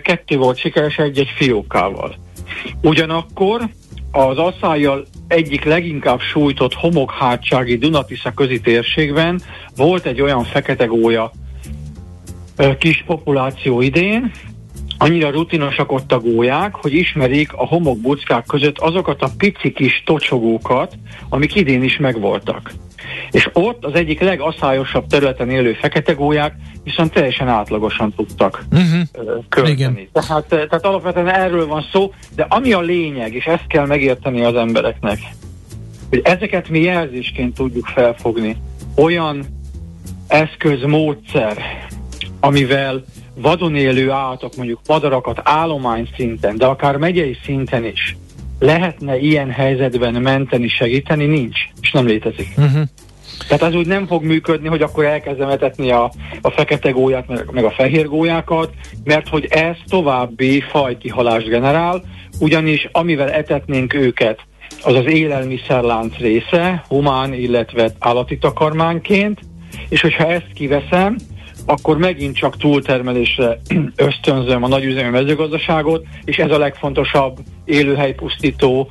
kettő 0.02 0.38
volt 0.38 0.58
sikeres 0.58 0.98
egy-egy 0.98 1.34
fiókával. 1.36 2.16
Ugyanakkor 2.82 3.70
az 4.12 4.38
asszályjal 4.38 5.06
egyik 5.28 5.64
leginkább 5.64 6.20
sújtott 6.20 6.74
homokhátsági 6.74 7.78
Dunatisza 7.78 8.32
közi 8.32 8.60
térségben 8.60 9.42
volt 9.76 10.06
egy 10.06 10.22
olyan 10.22 10.44
fekete 10.44 10.86
gólya 10.86 11.32
kis 12.78 13.04
populáció 13.08 13.82
idén, 13.82 14.32
annyira 14.98 15.32
rutinosak 15.32 15.92
ott 15.92 16.12
a 16.12 16.20
gólyák, 16.20 16.76
hogy 16.76 16.94
ismerik 16.94 17.54
a 17.54 17.68
homokbuckák 17.68 18.46
között 18.46 18.78
azokat 18.78 19.22
a 19.22 19.30
pici 19.38 19.72
kis 19.72 20.04
tocsogókat, 20.06 20.98
amik 21.30 21.56
idén 21.56 21.84
is 21.84 21.98
megvoltak. 21.98 22.74
És 23.32 23.50
ott 23.54 23.86
az 23.86 23.94
egyik 23.94 24.20
legaszályosabb 24.20 25.08
területen 25.08 25.50
élő 25.50 25.74
fekete 25.74 26.14
gólyák 26.14 26.56
viszont 26.84 27.14
teljesen 27.14 27.48
átlagosan 27.48 28.14
tudtak 28.16 28.66
uh-huh. 28.72 29.44
költeni. 29.50 30.10
Tehát, 30.14 30.46
tehát 30.46 30.86
alapvetően 30.86 31.28
erről 31.28 31.68
van 31.68 31.86
szó, 31.92 32.14
de 32.36 32.46
ami 32.50 32.74
a 32.74 32.82
lényeg, 32.82 33.34
és 33.34 33.46
ezt 33.46 33.68
kell 33.68 33.86
megérteni 33.86 34.42
az 34.44 34.56
embereknek, 34.56 35.20
hogy 36.10 36.22
ezeket 36.24 36.70
mi 36.70 36.80
jelzésként 36.80 37.56
tudjuk 37.56 37.86
felfogni. 37.86 38.56
Olyan 38.96 39.46
eszköz, 40.28 40.82
módszer, 40.82 41.58
amivel 42.40 43.04
vadon 43.36 43.76
élő 43.76 44.12
állatok, 44.12 44.56
mondjuk 44.56 44.80
madarakat 44.88 45.42
állomány 45.44 46.10
szinten, 46.16 46.58
de 46.58 46.66
akár 46.66 46.98
megyei 46.98 47.38
szinten 47.44 47.86
is 47.86 48.16
lehetne 48.62 49.18
ilyen 49.18 49.52
helyzetben 49.52 50.22
menteni, 50.22 50.68
segíteni, 50.68 51.26
nincs, 51.26 51.60
és 51.82 51.92
nem 51.92 52.06
létezik. 52.06 52.48
Uh-huh. 52.58 52.82
Tehát 53.48 53.64
az 53.64 53.76
úgy 53.76 53.88
nem 53.88 54.08
fog 54.08 54.24
működni, 54.24 54.68
hogy 54.68 54.82
akkor 54.82 55.06
elkezdem 55.06 55.50
etetni 55.50 55.92
a, 55.92 56.12
a 56.42 56.50
fekete 56.50 56.90
gólyát, 56.90 57.28
meg, 57.28 57.50
meg 57.52 57.64
a 57.64 57.72
fehér 57.72 58.08
gólyákat, 58.08 58.74
mert 59.04 59.28
hogy 59.28 59.46
ez 59.50 59.76
további 59.90 60.62
fajkihalást 60.62 61.48
generál, 61.48 62.04
ugyanis 62.40 62.90
amivel 62.92 63.32
etetnénk 63.32 63.94
őket, 63.94 64.40
az 64.84 64.96
az 64.96 65.06
élelmiszerlánc 65.06 66.18
része, 66.18 66.84
humán, 66.88 67.34
illetve 67.34 67.92
állati 68.00 68.38
takarmányként, 68.38 69.40
és 69.90 70.02
hogyha 70.02 70.32
ezt 70.32 70.54
kiveszem, 70.54 71.16
akkor 71.66 71.98
megint 71.98 72.36
csak 72.36 72.58
túltermelésre 72.58 73.60
ösztönzöm 73.96 74.64
a 74.64 74.68
nagyüzemű 74.68 75.10
mezőgazdaságot, 75.10 76.06
és 76.26 76.38
ez 76.38 76.52
a 76.52 76.58
legfontosabb 76.58 77.40
élőhelypusztító 77.66 78.90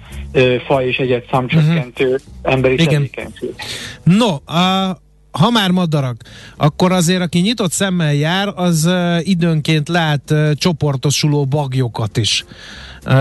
faj 0.67 0.87
és 0.87 0.97
egyet 0.97 1.27
számcsökkentő 1.31 2.05
uh-huh. 2.05 2.53
emberi 2.53 2.75
Igen. 2.75 2.87
tevékenység. 2.89 3.55
No, 4.03 4.55
a 4.55 4.97
ha 5.31 5.51
már 5.51 5.71
madarak, 5.71 6.23
akkor 6.57 6.93
azért 6.93 7.21
aki 7.21 7.39
nyitott 7.39 7.73
szemmel 7.73 8.15
jár, 8.15 8.53
az 8.55 8.85
uh, 8.85 9.29
időnként 9.29 9.89
lát 9.89 10.31
uh, 10.31 10.53
csoportosuló 10.53 11.45
bagyokat 11.45 12.17
is. 12.17 12.45
Uh, 13.07 13.13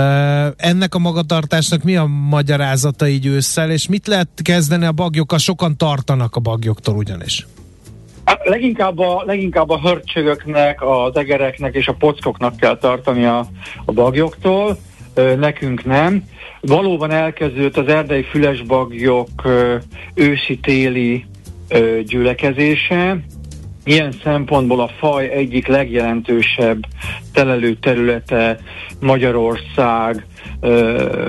ennek 0.58 0.96
a 0.96 1.00
magatartásnak 1.00 1.84
mi 1.84 1.96
a 1.96 2.06
magyarázata 2.06 3.08
így 3.08 3.26
ősszel, 3.26 3.72
és 3.72 3.88
mit 3.88 4.08
lehet 4.08 4.30
kezdeni 4.42 4.86
a 4.86 4.92
bagyokkal? 4.92 5.38
Sokan 5.38 5.78
tartanak 5.78 6.36
a 6.36 6.40
bagyoktól 6.40 6.96
ugyanis. 6.96 7.48
Hát 8.30 8.48
leginkább 8.48 9.00
a, 9.00 9.24
leginkább 9.26 9.70
a 9.70 9.80
hörcsögöknek, 9.80 10.82
az 10.82 11.16
egereknek 11.16 11.76
és 11.76 11.88
a 11.88 11.94
pockoknak 11.94 12.58
kell 12.58 12.78
tartani 12.78 13.26
a, 13.26 13.46
a 13.86 13.92
bagyoktól, 13.92 14.78
nekünk 15.38 15.86
nem. 15.86 16.24
Valóban 16.62 17.12
elkezdődött 17.12 17.78
az 17.78 17.88
erdei 17.88 18.24
fülesbagyok 18.24 19.30
őszi-téli 20.14 21.26
gyülekezése. 22.06 23.20
Ilyen 23.84 24.12
szempontból 24.24 24.80
a 24.82 24.92
faj 25.00 25.30
egyik 25.30 25.68
legjelentősebb 25.68 26.86
telelő 27.34 27.74
területe 27.74 28.60
Magyarország 29.00 30.26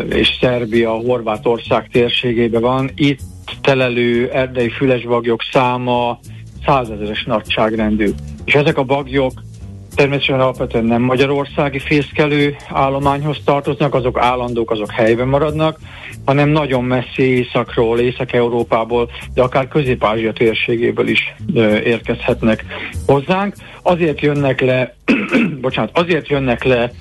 és 0.08 0.36
Szerbia, 0.40 0.90
Horvátország 0.90 1.88
térségében 1.92 2.60
van. 2.60 2.90
Itt 2.94 3.20
telelő 3.60 4.30
erdei 4.32 4.68
fülesbagyok 4.68 5.42
száma 5.52 6.18
százezeres 6.66 7.24
nagyságrendű. 7.24 8.10
És 8.44 8.54
ezek 8.54 8.78
a 8.78 8.82
bagyok 8.82 9.32
természetesen 9.94 10.40
alapvetően 10.40 10.84
nem 10.84 11.02
magyarországi 11.02 11.78
fészkelő 11.78 12.56
állományhoz 12.68 13.38
tartoznak, 13.44 13.94
azok 13.94 14.18
állandók, 14.18 14.70
azok 14.70 14.90
helyben 14.90 15.28
maradnak, 15.28 15.78
hanem 16.24 16.48
nagyon 16.48 16.84
messzi 16.84 17.22
északról, 17.22 18.00
Észak-Európából, 18.00 19.10
de 19.34 19.42
akár 19.42 19.68
Közép-Ázsia 19.68 20.32
térségéből 20.32 21.08
is 21.08 21.34
ö, 21.54 21.76
érkezhetnek 21.78 22.64
hozzánk. 23.06 23.54
Azért 23.82 24.20
jönnek 24.20 24.60
le, 24.60 24.94
bocsánat, 25.60 25.98
azért 25.98 26.28
jönnek 26.28 26.64
le 26.64 26.92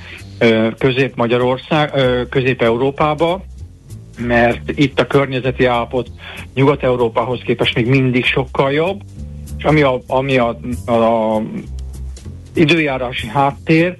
Közép-Magyarország, 0.77 1.91
Közép-Európába, 2.29 3.43
mert 4.19 4.71
itt 4.75 4.99
a 4.99 5.07
környezeti 5.07 5.65
állapot 5.65 6.09
Nyugat-Európához 6.53 7.39
képest 7.45 7.75
még 7.75 7.87
mindig 7.87 8.25
sokkal 8.25 8.71
jobb, 8.71 9.01
és 9.59 9.65
ami 9.65 9.81
a, 9.81 10.01
ami 10.07 10.37
a, 10.37 10.59
a, 10.85 10.91
a 10.91 11.41
időjárási 12.53 13.27
háttér, 13.27 13.97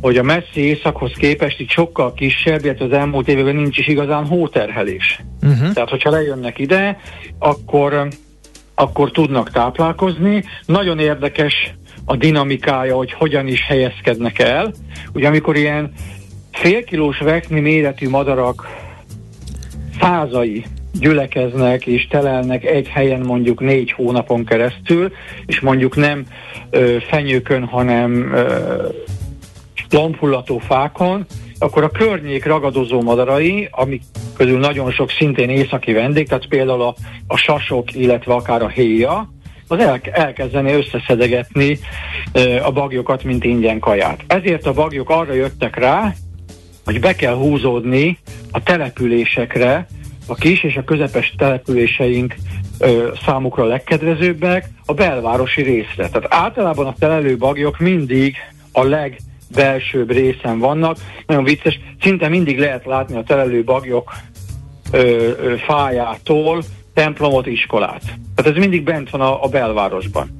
hogy 0.00 0.16
a 0.16 0.22
messzi 0.22 0.60
északhoz 0.60 1.12
képest 1.12 1.60
itt 1.60 1.68
sokkal 1.68 2.14
kisebb, 2.14 2.64
illetve 2.64 2.84
az 2.84 2.92
elmúlt 2.92 3.28
években 3.28 3.56
nincs 3.56 3.78
is 3.78 3.86
igazán 3.88 4.26
hóterhelés. 4.26 5.22
Uh-huh. 5.42 5.72
Tehát, 5.72 5.88
hogyha 5.88 6.10
lejönnek 6.10 6.58
ide, 6.58 6.98
akkor, 7.38 8.08
akkor 8.74 9.10
tudnak 9.10 9.50
táplálkozni. 9.50 10.44
Nagyon 10.66 10.98
érdekes 10.98 11.74
a 12.04 12.16
dinamikája, 12.16 12.96
hogy 12.96 13.12
hogyan 13.12 13.46
is 13.46 13.66
helyezkednek 13.66 14.38
el. 14.38 14.72
Ugye 15.12 15.26
amikor 15.26 15.56
ilyen 15.56 15.92
félkilós 16.52 17.18
vekni 17.18 17.60
méretű 17.60 18.08
madarak 18.08 18.68
százai 20.00 20.64
gyülekeznek 20.92 21.86
és 21.86 22.06
telelnek 22.06 22.64
egy 22.64 22.88
helyen 22.88 23.20
mondjuk 23.20 23.60
négy 23.60 23.92
hónapon 23.92 24.44
keresztül, 24.44 25.12
és 25.46 25.60
mondjuk 25.60 25.96
nem 25.96 26.24
ö, 26.70 26.96
fenyőkön, 27.08 27.64
hanem 27.64 28.32
ö, 28.34 28.88
lombhullató 29.90 30.58
fákon, 30.58 31.26
akkor 31.58 31.84
a 31.84 31.90
környék 31.90 32.44
ragadozó 32.44 33.02
madarai, 33.02 33.68
amik 33.70 34.02
közül 34.36 34.58
nagyon 34.58 34.90
sok 34.90 35.10
szintén 35.10 35.48
északi 35.48 35.92
vendég, 35.92 36.28
tehát 36.28 36.46
például 36.46 36.82
a, 36.82 36.94
a 37.26 37.36
sasok, 37.36 37.94
illetve 37.94 38.34
akár 38.34 38.62
a 38.62 38.68
héja, 38.68 39.32
az 39.68 39.78
el, 39.78 40.00
elkezdeni 40.12 40.72
összeszedegetni 40.72 41.78
ö, 42.32 42.62
a 42.62 42.70
bagyokat, 42.70 43.24
mint 43.24 43.44
ingyen 43.44 43.78
kaját. 43.78 44.24
Ezért 44.26 44.66
a 44.66 44.72
bagyok 44.72 45.10
arra 45.10 45.32
jöttek 45.32 45.76
rá, 45.76 46.14
hogy 46.84 47.00
be 47.00 47.14
kell 47.14 47.34
húzódni 47.34 48.18
a 48.50 48.62
településekre, 48.62 49.86
a 50.30 50.34
kis 50.34 50.62
és 50.62 50.76
a 50.76 50.84
közepes 50.84 51.34
településeink 51.36 52.34
ö, 52.78 53.12
számukra 53.24 53.64
legkedvezőbbek 53.64 54.68
a 54.86 54.94
belvárosi 54.94 55.62
részre. 55.62 56.08
Tehát 56.08 56.26
általában 56.28 56.86
a 56.86 56.94
telelő 56.98 57.36
bagyok 57.36 57.78
mindig 57.78 58.36
a 58.72 58.84
legbelsőbb 58.84 60.10
részen 60.10 60.58
vannak. 60.58 60.96
Nagyon 61.26 61.44
vicces, 61.44 61.80
szinte 62.00 62.28
mindig 62.28 62.58
lehet 62.58 62.84
látni 62.84 63.16
a 63.16 63.22
telelő 63.22 63.64
bagyok 63.64 64.12
ö, 64.90 64.98
ö, 64.98 65.56
fájától 65.56 66.62
templomot, 66.94 67.46
iskolát. 67.46 68.02
Tehát 68.34 68.52
ez 68.52 68.60
mindig 68.60 68.82
bent 68.82 69.10
van 69.10 69.20
a, 69.20 69.44
a 69.44 69.48
belvárosban 69.48 70.39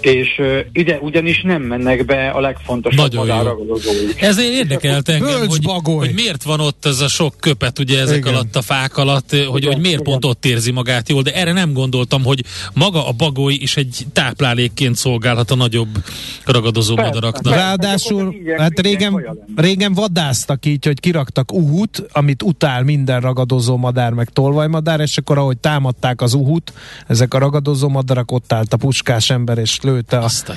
és 0.00 0.28
uh, 0.38 0.58
ide 0.72 0.98
ugyanis 0.98 1.42
nem 1.42 1.62
mennek 1.62 2.04
be 2.04 2.28
a 2.28 2.40
legfontosabb 2.40 3.14
madáragadozóik. 3.14 4.22
Ezért 4.22 4.52
érdekelt 4.52 5.08
engem, 5.08 5.48
hogy, 5.48 5.82
hogy 5.84 6.14
miért 6.14 6.42
van 6.42 6.60
ott 6.60 6.86
ez 6.86 7.00
a 7.00 7.08
sok 7.08 7.34
köpet 7.40 7.78
ugye 7.78 8.00
ezek 8.00 8.16
Igen. 8.16 8.34
alatt 8.34 8.56
a 8.56 8.62
fák 8.62 8.96
alatt, 8.96 9.30
hogy, 9.30 9.64
hogy 9.64 9.78
miért 9.78 10.00
Igen. 10.00 10.02
pont 10.02 10.24
ott 10.24 10.44
érzi 10.44 10.70
magát 10.70 11.08
jól, 11.08 11.22
de 11.22 11.34
erre 11.34 11.52
nem 11.52 11.72
gondoltam, 11.72 12.24
hogy 12.24 12.44
maga 12.72 13.08
a 13.08 13.12
bagoly 13.12 13.52
is 13.52 13.76
egy 13.76 14.06
táplálékként 14.12 14.96
szolgálhat 14.96 15.50
a 15.50 15.54
nagyobb 15.54 16.04
ragadozó 16.44 16.94
persze, 16.94 17.10
madaraknak. 17.10 17.54
Ráadásul, 17.54 18.34
hát 18.56 18.80
régen, 18.80 19.38
régen 19.56 19.92
vadásztak 19.94 20.66
így, 20.66 20.86
hogy 20.86 21.00
kiraktak 21.00 21.52
uhut, 21.52 22.04
amit 22.12 22.42
utál 22.42 22.82
minden 22.82 23.20
ragadozó 23.20 23.76
madár, 23.76 24.12
meg 24.12 24.28
tolvajmadár, 24.28 25.00
és 25.00 25.18
akkor 25.18 25.38
ahogy 25.38 25.58
támadták 25.58 26.20
az 26.20 26.34
uhut, 26.34 26.72
ezek 27.06 27.34
a 27.34 27.38
ragadozó 27.38 27.88
madarak 27.88 28.32
ott 28.32 28.52
állt 28.52 28.72
a 28.72 28.76
puskás 28.76 29.30
ember, 29.30 29.51
és 29.58 29.80
lőtte. 29.80 30.18
Azt 30.18 30.48
a 30.48 30.54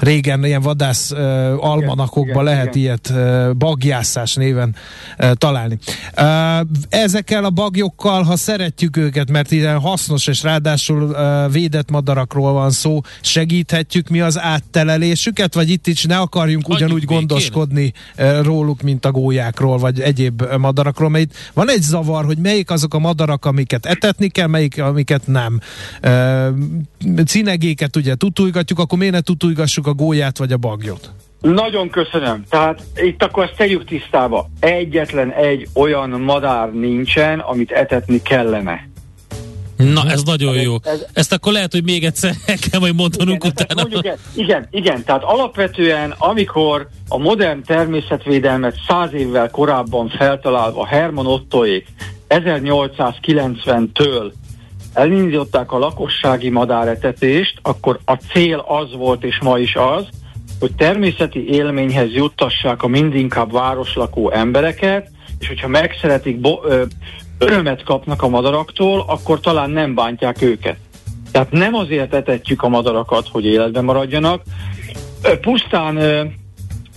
régen 0.00 0.44
ilyen 0.44 0.62
vadász 0.62 1.10
uh, 1.10 1.18
almanakokban 1.64 2.44
lehet 2.44 2.74
igen. 2.74 2.78
ilyet 2.78 3.10
uh, 3.10 3.54
bagjászás 3.54 4.34
néven 4.34 4.74
uh, 5.18 5.32
találni. 5.32 5.78
Uh, 6.16 6.66
ezekkel 6.88 7.44
a 7.44 7.50
bagyokkal, 7.50 8.22
ha 8.22 8.36
szeretjük 8.36 8.96
őket, 8.96 9.30
mert 9.30 9.50
ilyen 9.50 9.78
hasznos 9.78 10.26
és 10.26 10.42
ráadásul 10.42 11.02
uh, 11.02 11.52
védett 11.52 11.90
madarakról 11.90 12.52
van 12.52 12.70
szó, 12.70 13.00
segíthetjük 13.20 14.08
mi 14.08 14.20
az 14.20 14.38
áttelelésüket, 14.38 15.54
vagy 15.54 15.70
itt 15.70 15.86
is 15.86 16.04
ne 16.04 16.18
akarjunk 16.18 16.66
Hagyjuk 16.66 16.86
ugyanúgy 16.86 17.04
gondoskodni 17.04 17.92
uh, 18.18 18.42
róluk, 18.42 18.82
mint 18.82 19.04
a 19.04 19.10
gólyákról, 19.10 19.78
vagy 19.78 20.00
egyéb 20.00 20.42
madarakról, 20.58 21.08
mert 21.08 21.24
itt 21.24 21.34
van 21.54 21.70
egy 21.70 21.82
zavar, 21.82 22.24
hogy 22.24 22.38
melyik 22.38 22.70
azok 22.70 22.94
a 22.94 22.98
madarak, 22.98 23.44
amiket 23.44 23.86
etetni 23.86 24.28
kell, 24.28 24.46
melyik, 24.46 24.82
amiket 24.82 25.26
nem. 25.26 25.60
Uh, 26.02 27.24
cinegéket 27.26 27.96
ugye 27.96 28.14
tutulgatjuk, 28.32 28.78
akkor 28.78 28.98
miért 28.98 29.12
ne 29.12 29.20
tutulgassuk 29.20 29.86
a 29.86 29.92
gólyát 29.92 30.38
vagy 30.38 30.52
a 30.52 30.56
bagyot? 30.56 31.10
Nagyon 31.40 31.90
köszönöm. 31.90 32.44
Tehát 32.48 32.82
itt 32.96 33.22
akkor 33.22 33.44
ezt 33.44 33.56
tegyük 33.56 33.84
tisztába. 33.84 34.50
Egyetlen 34.60 35.32
egy 35.32 35.68
olyan 35.74 36.10
madár 36.10 36.72
nincsen, 36.72 37.38
amit 37.38 37.70
etetni 37.70 38.22
kellene. 38.22 38.88
Na, 39.76 40.10
ez 40.10 40.22
nagyon 40.22 40.54
jó. 40.54 40.74
Ez, 40.82 41.06
Ezt 41.12 41.32
akkor 41.32 41.52
lehet, 41.52 41.72
hogy 41.72 41.84
még 41.84 42.04
egyszer 42.04 42.34
kell 42.70 42.80
majd 42.80 42.94
mondanunk 42.94 43.44
igen, 43.44 43.50
utána. 43.50 43.82
Mondjuk, 43.82 44.18
igen, 44.34 44.66
igen, 44.70 45.04
tehát 45.04 45.22
alapvetően, 45.22 46.14
amikor 46.18 46.88
a 47.08 47.18
modern 47.18 47.62
természetvédelmet 47.62 48.76
száz 48.88 49.12
évvel 49.12 49.50
korábban 49.50 50.08
feltalálva 50.08 50.86
Herman 50.86 51.26
Ottoék 51.26 51.86
1890-től 52.28 54.32
elindították 54.92 55.72
a 55.72 55.78
lakossági 55.78 56.50
madáretetést, 56.50 57.58
akkor 57.62 57.98
a 58.04 58.14
cél 58.14 58.64
az 58.68 58.96
volt, 58.96 59.24
és 59.24 59.38
ma 59.40 59.58
is 59.58 59.74
az, 59.74 60.08
hogy 60.60 60.74
természeti 60.74 61.48
élményhez 61.48 62.12
juttassák 62.12 62.82
a 62.82 62.88
mindinkább 62.88 63.52
városlakó 63.52 64.30
embereket, 64.30 65.10
és 65.38 65.48
hogyha 65.48 65.68
megszeretik, 65.68 66.40
bo- 66.40 66.64
ö, 66.64 66.82
örömet 67.38 67.82
kapnak 67.82 68.22
a 68.22 68.28
madaraktól, 68.28 69.04
akkor 69.06 69.40
talán 69.40 69.70
nem 69.70 69.94
bántják 69.94 70.42
őket. 70.42 70.76
Tehát 71.32 71.50
nem 71.50 71.74
azért 71.74 72.14
etetjük 72.14 72.62
a 72.62 72.68
madarakat, 72.68 73.28
hogy 73.28 73.44
életben 73.44 73.84
maradjanak, 73.84 74.42
pusztán 75.40 75.98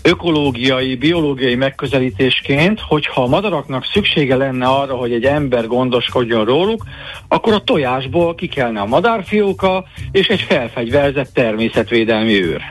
ökológiai, 0.03 0.95
biológiai 0.95 1.55
megközelítésként, 1.55 2.79
hogyha 2.79 3.23
a 3.23 3.27
madaraknak 3.27 3.85
szüksége 3.85 4.35
lenne 4.35 4.65
arra, 4.65 4.95
hogy 4.95 5.11
egy 5.11 5.23
ember 5.23 5.67
gondoskodjon 5.67 6.45
róluk, 6.45 6.83
akkor 7.27 7.53
a 7.53 7.63
tojásból 7.63 8.35
kikelne 8.35 8.79
a 8.79 8.85
madárfióka 8.85 9.85
és 10.11 10.27
egy 10.27 10.41
felfegyverzett 10.41 11.33
természetvédelmi 11.33 12.43
őr. 12.43 12.61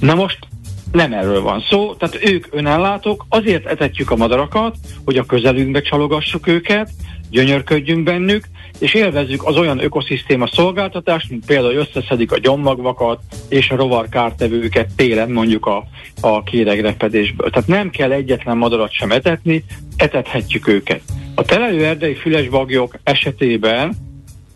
Na 0.00 0.14
most 0.14 0.38
nem 0.92 1.12
erről 1.12 1.42
van 1.42 1.60
szó, 1.60 1.94
tehát 1.94 2.24
ők 2.24 2.46
önellátók, 2.50 3.26
azért 3.28 3.66
etetjük 3.66 4.10
a 4.10 4.16
madarakat, 4.16 4.76
hogy 5.04 5.16
a 5.16 5.26
közelünkbe 5.26 5.80
csalogassuk 5.80 6.46
őket, 6.46 6.90
gyönyörködjünk 7.30 8.04
bennük, 8.04 8.44
és 8.82 8.94
élvezzük 8.94 9.44
az 9.44 9.56
olyan 9.56 9.84
ökoszisztéma 9.84 10.46
szolgáltatást, 10.46 11.30
mint 11.30 11.46
például 11.46 11.74
összeszedik 11.74 12.32
a 12.32 12.38
gyommagvakat 12.38 13.20
és 13.48 13.70
a 13.70 13.76
rovarkártevőket 13.76 14.88
télen 14.96 15.30
mondjuk 15.30 15.66
a, 15.66 15.84
a 16.20 16.42
kéregrepedésből. 16.42 17.50
Tehát 17.50 17.68
nem 17.68 17.90
kell 17.90 18.12
egyetlen 18.12 18.56
madarat 18.56 18.92
sem 18.92 19.10
etetni, 19.10 19.64
etethetjük 19.96 20.68
őket. 20.68 21.00
A 21.34 21.42
telelő 21.42 21.84
erdei 21.84 22.14
fülesbagyok 22.14 22.98
esetében 23.02 23.94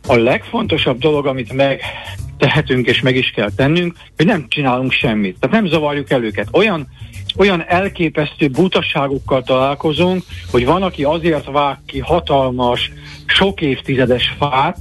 a 0.06 0.16
legfontosabb 0.16 0.98
dolog, 0.98 1.26
amit 1.26 1.52
meg 1.52 1.80
tehetünk 2.38 2.86
és 2.86 3.00
meg 3.00 3.16
is 3.16 3.30
kell 3.30 3.50
tennünk, 3.56 3.94
hogy 4.16 4.26
nem 4.26 4.46
csinálunk 4.48 4.92
semmit. 4.92 5.36
Tehát 5.40 5.56
nem 5.56 5.66
zavarjuk 5.66 6.10
el 6.10 6.24
őket. 6.24 6.48
Olyan, 6.52 6.88
olyan 7.36 7.64
elképesztő 7.66 8.48
butaságokkal 8.48 9.42
találkozunk, 9.42 10.22
hogy 10.50 10.64
van, 10.64 10.82
aki 10.82 11.04
azért 11.04 11.44
vág 11.44 11.78
ki 11.86 11.98
hatalmas, 11.98 12.92
sok 13.26 13.60
évtizedes 13.60 14.34
fát 14.38 14.78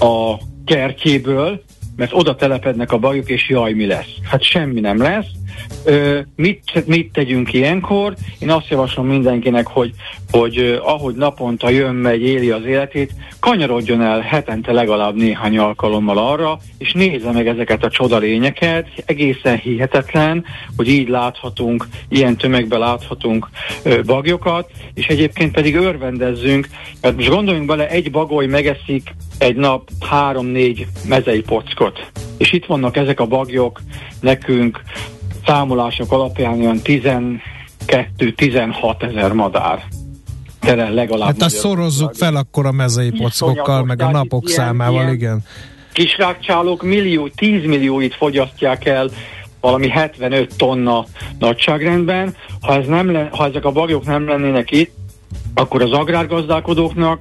a 0.00 0.34
kertjéből, 0.64 1.62
mert 1.96 2.12
oda 2.12 2.34
telepednek 2.34 2.92
a 2.92 2.98
bajok, 2.98 3.28
és 3.28 3.48
jaj, 3.48 3.72
mi 3.72 3.86
lesz? 3.86 4.14
Hát 4.22 4.42
semmi 4.42 4.80
nem 4.80 4.98
lesz, 4.98 5.26
mit, 6.36 6.86
mit 6.86 7.12
tegyünk 7.12 7.52
ilyenkor? 7.52 8.14
Én 8.38 8.50
azt 8.50 8.68
javaslom 8.68 9.06
mindenkinek, 9.06 9.66
hogy, 9.66 9.90
hogy 10.30 10.80
ahogy 10.82 11.14
naponta 11.14 11.70
jön, 11.70 11.94
megy, 11.94 12.22
éli 12.22 12.50
az 12.50 12.64
életét, 12.64 13.12
kanyarodjon 13.40 14.02
el 14.02 14.20
hetente 14.20 14.72
legalább 14.72 15.16
néhány 15.16 15.58
alkalommal 15.58 16.18
arra, 16.18 16.58
és 16.78 16.92
nézze 16.92 17.30
meg 17.30 17.46
ezeket 17.46 17.84
a 17.84 17.90
csodalényeket. 17.90 18.88
Egészen 19.06 19.56
hihetetlen, 19.56 20.44
hogy 20.76 20.88
így 20.88 21.08
láthatunk, 21.08 21.86
ilyen 22.08 22.36
tömegben 22.36 22.78
láthatunk 22.78 23.48
bagyokat, 24.06 24.70
és 24.94 25.06
egyébként 25.06 25.52
pedig 25.52 25.76
örvendezzünk, 25.76 26.68
mert 27.00 27.16
most 27.16 27.28
gondoljunk 27.28 27.66
bele, 27.66 27.88
egy 27.88 28.10
bagoly 28.10 28.46
megeszik 28.46 29.14
egy 29.38 29.56
nap 29.56 29.88
három-négy 30.00 30.86
mezei 31.08 31.40
pockot. 31.40 32.10
És 32.38 32.52
itt 32.52 32.66
vannak 32.66 32.96
ezek 32.96 33.20
a 33.20 33.26
bagyok 33.26 33.80
nekünk 34.20 34.82
számolások 35.46 36.12
alapján 36.12 36.60
olyan 36.60 36.80
12-16 36.84 37.38
ezer 39.02 39.32
madár. 39.32 39.84
Tele 40.60 40.90
legalább. 40.90 41.26
Hát 41.26 41.42
azt 41.42 41.56
szorozzuk 41.56 42.14
fel 42.14 42.36
akkor 42.36 42.66
a 42.66 42.72
mezei 42.72 43.10
pockokkal, 43.10 43.84
meg 43.84 44.02
a 44.02 44.10
napok 44.10 44.48
ilyen, 44.48 44.56
számával, 44.58 45.02
ilyen 45.02 45.12
igen. 45.12 45.44
Kisrákcsálók 45.92 46.82
millió, 46.82 47.28
10 47.28 47.64
millióit 47.64 48.14
fogyasztják 48.14 48.84
el 48.84 49.10
valami 49.60 49.88
75 49.88 50.56
tonna 50.56 51.04
nagyságrendben. 51.38 52.34
Ha, 52.60 52.74
ez 52.74 52.86
nem 52.86 53.12
le, 53.12 53.28
ha 53.32 53.46
ezek 53.46 53.64
a 53.64 53.70
bagyok 53.70 54.04
nem 54.04 54.28
lennének 54.28 54.70
itt, 54.70 54.94
akkor 55.54 55.82
az 55.82 55.92
agrárgazdálkodóknak 55.92 57.20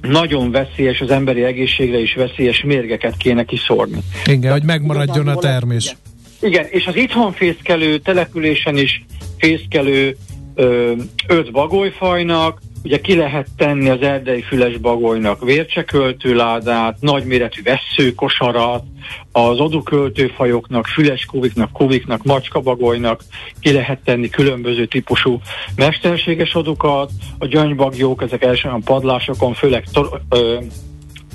nagyon 0.00 0.50
veszélyes, 0.50 1.00
az 1.00 1.10
emberi 1.10 1.42
egészségre 1.42 1.98
is 1.98 2.14
veszélyes 2.14 2.62
mérgeket 2.62 3.16
kéne 3.16 3.44
kiszórni. 3.44 3.98
Igen, 4.24 4.40
De 4.40 4.50
hogy 4.50 4.64
megmaradjon 4.64 5.28
a 5.28 5.34
termés. 5.34 5.84
Igen. 5.84 6.09
Igen, 6.40 6.66
és 6.70 6.86
az 6.86 6.96
itthon 6.96 7.32
fészkelő 7.32 7.98
településen 7.98 8.76
is 8.76 9.04
fészkelő 9.38 10.16
ö, 10.54 10.92
öt 11.26 11.52
bagolyfajnak, 11.52 12.60
ugye 12.84 13.00
ki 13.00 13.16
lehet 13.16 13.46
tenni 13.56 13.88
az 13.88 14.02
erdei 14.02 14.42
füles 14.42 14.76
bagolynak 14.76 15.44
vércseköltőládát, 15.44 16.96
nagyméretű 17.00 17.62
vesszőkosarat, 17.62 18.84
az 19.32 19.60
aduköltőfajoknak, 19.60 20.86
füles 20.86 21.24
kuviknak, 21.24 21.72
kuviknak, 21.72 22.24
macskabagolynak 22.24 23.22
ki 23.60 23.72
lehet 23.72 23.98
tenni 24.04 24.28
különböző 24.28 24.86
típusú 24.86 25.40
mesterséges 25.76 26.54
adukat, 26.54 27.10
a 27.38 27.46
gyöngybagyók, 27.46 28.22
ezek 28.22 28.42
elsősorban 28.44 28.82
padlásokon, 28.82 29.54
főleg 29.54 29.84
tor- 29.92 30.20
ö, 30.28 30.58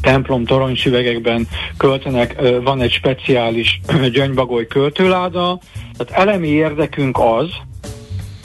templom 0.06 0.46
toronysüvegekben 0.46 1.48
költenek, 1.78 2.42
van 2.64 2.82
egy 2.82 2.92
speciális 2.92 3.80
gyöngybagoly 4.14 4.68
költőláda, 4.68 5.60
tehát 5.98 6.28
elemi 6.28 6.48
érdekünk 6.48 7.18
az, 7.20 7.50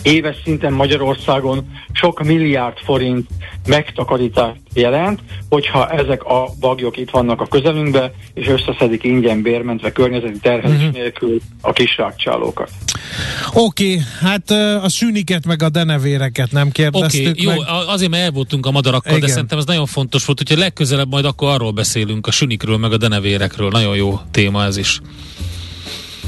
éves 0.03 0.37
szinten 0.45 0.73
Magyarországon 0.73 1.71
sok 1.93 2.23
milliárd 2.23 2.77
forint 2.85 3.27
megtakarítást 3.67 4.61
jelent, 4.75 5.21
hogyha 5.49 5.91
ezek 5.91 6.25
a 6.25 6.49
bagyok 6.61 6.97
itt 6.97 7.11
vannak 7.11 7.41
a 7.41 7.47
közelünkbe, 7.47 8.13
és 8.35 8.47
összeszedik 8.47 9.05
ingyen 9.05 9.43
bérmentve 9.43 9.93
környezeti 9.93 10.39
terhelés 10.39 10.77
uh-huh. 10.77 10.93
nélkül 10.93 11.41
a 11.61 11.73
kisrákcsálókat. 11.73 12.71
Oké, 13.53 13.91
okay, 13.93 14.05
hát 14.21 14.51
a 14.85 14.89
sűniket 14.89 15.47
meg 15.47 15.63
a 15.63 15.69
denevéreket 15.69 16.53
nem 16.53 16.71
kérdeztük 16.71 17.29
okay, 17.29 17.43
jó, 17.43 17.51
meg. 17.51 17.59
azért 17.87 18.11
mert 18.11 18.23
el 18.23 18.31
voltunk 18.31 18.67
a 18.67 18.71
madarakkal, 18.71 19.17
Igen. 19.17 19.27
de 19.27 19.33
szerintem 19.33 19.59
ez 19.59 19.65
nagyon 19.65 19.87
fontos 19.87 20.25
volt, 20.25 20.39
hogyha 20.39 20.59
legközelebb 20.59 21.11
majd 21.11 21.25
akkor 21.25 21.49
arról 21.49 21.71
beszélünk, 21.73 22.27
a 22.27 22.31
sünikről 22.31 22.77
meg 22.77 22.93
a 22.93 22.97
denevérekről. 22.97 23.69
Nagyon 23.69 23.97
jó 23.97 24.21
téma 24.31 24.65
ez 24.65 24.77
is. 24.77 25.01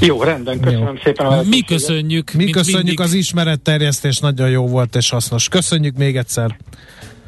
Jó, 0.05 0.23
rendben, 0.23 0.59
köszönöm 0.59 0.95
jó. 0.95 1.01
szépen 1.03 1.25
a 1.25 1.41
Mi 1.49 1.61
köszönjük. 1.61 2.31
Mi 2.31 2.49
köszönjük 2.49 2.83
mindig. 2.83 2.99
az 2.99 3.13
ismeretterjesztés, 3.13 4.19
nagyon 4.19 4.49
jó 4.49 4.67
volt 4.67 4.95
és 4.95 5.09
hasznos. 5.09 5.47
Köszönjük 5.47 5.97
még 5.97 6.17
egyszer. 6.17 6.57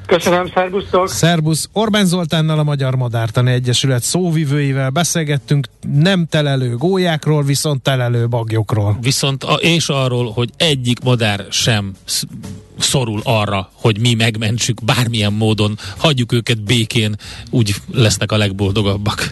Köszönöm, 0.06 0.52
szervusztok! 0.54 1.10
Szervusz! 1.10 1.70
Orbán 1.74 2.06
Zoltánnal 2.06 2.60
a 2.60 2.64
Magyar 2.64 2.96
Madártani 2.96 3.52
Egyesület 3.52 4.04
szóvivőivel 4.04 4.90
beszélgettünk 4.90 5.68
nem 5.94 6.26
telelő 6.30 6.76
gólyákról, 6.76 7.44
viszont 7.44 7.82
telelő 7.82 8.28
bagyokról. 8.28 8.98
Viszont 9.02 9.44
a, 9.44 9.54
és 9.54 9.90
arról, 9.90 10.32
hogy 10.32 10.50
egyik 10.58 11.00
madár 11.00 11.46
sem 11.50 11.92
szorul 12.78 13.22
arra, 13.24 13.70
hogy 13.74 14.00
mi 14.00 14.14
megmentsük 14.14 14.84
bármilyen 14.84 15.34
módon, 15.34 15.78
hagyjuk 15.98 16.32
őket 16.32 16.64
békén, 16.64 17.16
úgy 17.50 17.76
lesznek 17.92 18.32
a 18.32 18.38
legboldogabbak. 18.38 19.32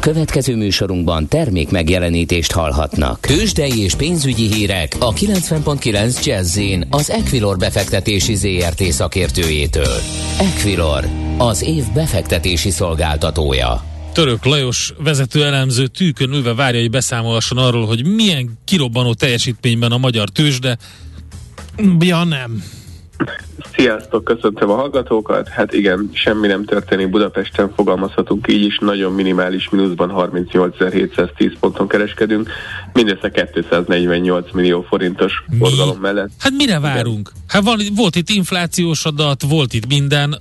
Következő 0.00 0.56
műsorunkban 0.56 1.28
termék 1.28 1.70
megjelenítést 1.70 2.52
hallhatnak. 2.52 3.20
Tőzsdei 3.20 3.82
és 3.82 3.94
pénzügyi 3.94 4.52
hírek 4.52 4.96
a 4.98 5.12
90.9 5.12 6.24
jazz 6.24 6.60
az 6.90 7.10
Equilor 7.10 7.56
befektetési 7.56 8.34
ZRT 8.34 8.82
szakértőjétől. 8.82 10.00
Equilor, 10.38 11.08
az 11.38 11.62
év 11.62 11.84
befektetési 11.94 12.70
szolgáltatója. 12.70 13.84
Török 14.12 14.44
Lajos 14.44 14.92
vezető 14.98 15.44
elemző 15.44 15.86
tűkön 15.86 16.32
ülve 16.32 16.54
várja, 16.54 16.80
hogy 16.80 16.90
beszámolasson 16.90 17.58
arról, 17.58 17.86
hogy 17.86 18.06
milyen 18.06 18.58
kirobbanó 18.64 19.14
teljesítményben 19.14 19.92
a 19.92 19.98
magyar 19.98 20.28
tőzsde. 20.28 20.78
Ja 21.98 22.24
nem. 22.24 22.62
Sziasztok, 23.76 24.24
köszöntöm 24.24 24.70
a 24.70 24.74
hallgatókat. 24.74 25.48
Hát 25.48 25.72
igen, 25.72 26.10
semmi 26.12 26.46
nem 26.46 26.64
történik 26.64 27.10
Budapesten, 27.10 27.72
fogalmazhatunk 27.74 28.46
így 28.48 28.64
is, 28.64 28.78
nagyon 28.78 29.12
minimális 29.12 29.68
mínuszban 29.70 30.12
38.710 30.14 31.52
ponton 31.60 31.88
kereskedünk, 31.88 32.50
mindössze 32.92 33.30
248 33.30 34.52
millió 34.52 34.82
forintos 34.82 35.32
Mi? 35.46 35.56
forgalom 35.56 35.98
mellett. 36.00 36.30
Hát 36.38 36.52
mire 36.56 36.80
várunk? 36.80 37.30
Igen. 37.34 37.44
Hát 37.48 37.62
van, 37.62 37.80
volt 37.94 38.16
itt 38.16 38.28
inflációs 38.28 39.04
adat, 39.04 39.42
volt 39.42 39.72
itt 39.72 39.86
minden, 39.86 40.38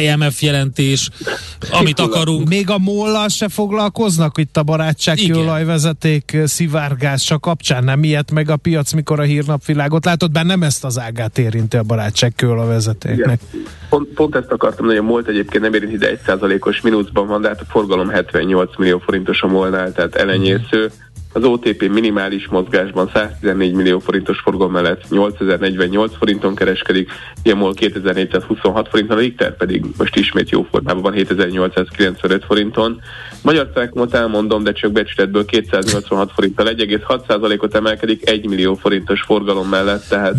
IMF 0.00 0.42
jelentés, 0.42 1.10
amit 1.80 2.00
akarunk. 2.00 2.48
Még 2.48 2.70
a 2.70 2.78
mollal 2.78 3.28
se 3.28 3.48
foglalkoznak 3.48 4.38
itt 4.38 4.56
a 4.56 4.62
barátság 4.62 5.16
kőolajvezeték 5.16 6.36
szivárgása 6.44 7.38
kapcsán, 7.38 7.84
nem 7.84 8.04
ilyet 8.04 8.30
meg 8.30 8.50
a 8.50 8.56
piac, 8.56 8.92
mikor 8.92 9.20
a 9.20 9.22
hírnapvilágot 9.22 10.04
látod, 10.04 10.32
bár 10.32 10.44
nem 10.44 10.62
ezt 10.62 10.84
az 10.84 10.98
ágát 10.98 11.38
érinti 11.38 11.76
a 11.76 11.82
barátság 11.82 12.03
kőolajvezetéknek. 12.36 13.40
Pont, 13.88 14.08
pont 14.08 14.34
ezt 14.34 14.50
akartam, 14.50 14.86
hogy 14.86 14.96
a 14.96 15.02
MOLT 15.02 15.28
egyébként 15.28 15.62
nem 15.62 15.74
érinti, 15.74 15.96
de 15.96 16.18
1%-os 16.26 16.80
mínuszban 16.80 17.26
van, 17.26 17.40
de 17.40 17.48
hát 17.48 17.60
a 17.60 17.64
forgalom 17.68 18.08
78 18.08 18.76
millió 18.76 18.98
forintos 18.98 19.42
a 19.42 19.46
molnál, 19.46 19.92
tehát 19.92 20.14
elenyésző. 20.14 20.90
Az 21.36 21.44
OTP 21.44 21.88
minimális 21.88 22.46
mozgásban 22.48 23.10
114 23.14 23.72
millió 23.72 23.98
forintos 23.98 24.38
forgalom 24.38 24.72
mellett 24.72 25.10
8048 25.10 26.16
forinton 26.16 26.54
kereskedik, 26.54 27.10
Iamol 27.42 27.74
2426 27.74 28.88
forinton, 28.88 29.16
a 29.16 29.20
Richter 29.20 29.56
pedig 29.56 29.84
most 29.96 30.16
ismét 30.16 30.50
jó 30.50 30.66
formában 30.70 31.02
van 31.02 31.12
7895 31.12 32.44
forinton. 32.44 33.00
Magyar 33.42 33.70
Telekomot 33.74 34.14
elmondom, 34.14 34.62
de 34.62 34.72
csak 34.72 34.92
becsületből 34.92 35.44
286 35.44 36.32
forinttal 36.34 36.66
1,6%-ot 36.66 37.74
emelkedik 37.74 38.30
1 38.30 38.46
millió 38.46 38.74
forintos 38.74 39.22
forgalom 39.22 39.68
mellett, 39.68 40.08
tehát... 40.08 40.34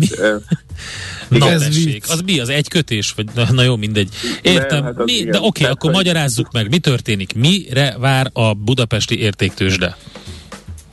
Mi? 1.28 1.38
Na 1.38 1.50
ez 1.50 1.62
tessék, 1.62 2.04
az 2.08 2.20
mi? 2.20 2.40
Az 2.40 2.48
egy 2.48 2.68
kötés? 2.68 3.12
Vagy, 3.16 3.26
na, 3.34 3.44
na 3.52 3.62
jó, 3.62 3.76
mindegy. 3.76 4.08
Értem. 4.42 4.80
De, 4.80 4.84
hát 4.84 5.04
mi, 5.04 5.24
de 5.24 5.38
oké, 5.38 5.46
okay, 5.46 5.72
akkor 5.72 5.90
magyarázzuk 5.90 6.52
meg, 6.52 6.68
mi 6.68 6.78
történik? 6.78 7.34
Mire 7.34 7.96
vár 7.98 8.30
a 8.32 8.54
budapesti 8.54 9.18
értéktősde? 9.18 9.96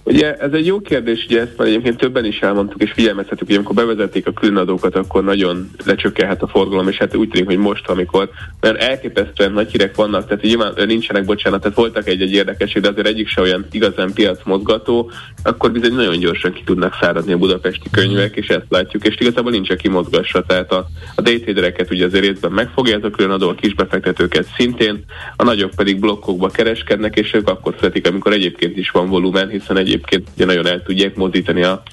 Ugye 0.06 0.36
ez 0.36 0.52
egy 0.54 0.66
jó 0.66 0.80
kérdés, 0.80 1.26
ugye 1.26 1.42
ezt 1.42 1.58
már 1.58 1.68
egyébként 1.68 1.98
többen 1.98 2.26
is 2.26 2.40
elmondtuk, 2.40 2.82
és 2.82 2.92
figyelmeztetük, 2.92 3.48
hogy 3.48 3.56
amikor 3.56 3.76
bevezették 3.76 4.28
a 4.28 4.34
különadókat, 4.34 4.96
akkor 4.96 5.24
nagyon 5.24 5.70
lecsökkelhet 5.86 6.42
a 6.42 6.48
forgalom, 6.48 6.88
és 6.88 6.98
hát 6.98 7.16
úgy 7.16 7.30
tűnik, 7.30 7.48
hogy 7.48 7.58
most, 7.58 7.88
amikor 7.88 8.30
mert 8.62 8.82
elképesztően 8.82 9.52
nagy 9.52 9.72
hírek 9.72 9.96
vannak, 9.96 10.28
tehát 10.28 10.44
nyilván 10.44 10.74
nincsenek, 10.86 11.26
bocsánat, 11.26 11.62
tehát 11.62 11.78
voltak 11.78 12.08
egy-egy 12.08 12.32
érdekesség, 12.32 12.82
de 12.82 12.90
azért 12.90 13.08
egyik 13.08 13.28
se 13.28 13.42
olyan 13.42 13.66
igazán 13.72 14.14
piac 14.14 14.40
mozgató, 14.44 15.12
akkor 15.44 15.72
bizony 15.72 15.94
nagyon 15.94 16.20
gyorsan 16.20 16.54
ki 16.54 16.62
tudnak 16.66 16.98
száradni 17.02 17.34
a 17.34 17.38
budapesti 17.38 17.90
könyvek, 17.92 18.36
és 18.36 18.48
ezt 18.48 18.66
látjuk, 18.70 19.08
és 19.08 19.16
igazából 19.20 19.52
nincs 19.52 19.70
a 19.70 19.76
kimozgassa, 19.76 20.44
tehát 20.48 20.72
a, 20.72 20.86
a 21.16 21.22
daytradereket 21.22 21.92
ugye 21.92 22.06
azért 22.06 22.26
részben 22.26 22.52
megfogja 22.52 22.98
ez 22.98 23.04
a 23.04 23.10
különadó, 23.10 23.50
a 23.50 23.56
kisbefektetőket 23.56 24.48
szintén, 24.58 25.06
a 25.36 25.44
nagyok 25.44 25.72
pedig 25.76 26.00
blokkokba 26.00 26.50
kereskednek, 26.50 27.18
és 27.18 27.34
ők 27.34 27.48
akkor 27.48 27.76
születik, 27.78 28.08
amikor 28.08 28.34
egyébként 28.34 28.78
is 28.78 28.90
van 28.90 29.10
volumen, 29.10 29.50
hiszen 29.50 29.78
egy 29.78 29.93
egyébként 29.94 30.28
ugye 30.36 30.46
nagyon 30.46 30.68
el 30.68 30.84
tudják 30.84 31.16
mozdítani 31.16 31.64
a 31.64 31.84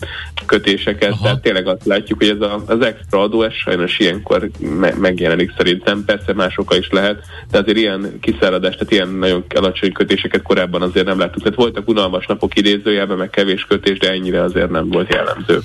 kötéseket, 0.47 1.11
Aha. 1.11 1.23
tehát 1.23 1.41
tényleg 1.41 1.67
azt 1.67 1.85
látjuk, 1.87 2.19
hogy 2.19 2.29
ez 2.29 2.41
a, 2.41 2.63
az 2.67 2.81
extra 2.81 3.21
adó, 3.21 3.43
ez 3.43 3.53
sajnos 3.53 3.99
ilyenkor 3.99 4.51
me- 4.59 4.99
megjelenik 4.99 5.53
szerintem, 5.57 6.05
persze 6.05 6.33
más 6.33 6.59
oka 6.59 6.77
is 6.77 6.89
lehet, 6.91 7.23
de 7.51 7.59
azért 7.59 7.79
ilyen 7.79 8.19
kiszáradás, 8.21 8.75
tehát 8.75 8.93
ilyen 8.93 9.09
nagyon 9.09 9.45
alacsony 9.55 9.93
kötéseket 9.93 10.43
korábban 10.43 10.83
azért 10.83 11.07
nem 11.07 11.19
láttuk. 11.19 11.43
Tehát 11.43 11.59
voltak 11.59 11.89
unalmas 11.89 12.27
napok 12.27 12.57
idézőjelben, 12.57 13.17
meg 13.17 13.31
kevés 13.31 13.65
kötés, 13.65 13.99
de 13.99 14.11
ennyire 14.11 14.43
azért 14.43 14.71
nem 14.71 14.89
volt 14.89 15.15
jellemző. 15.15 15.61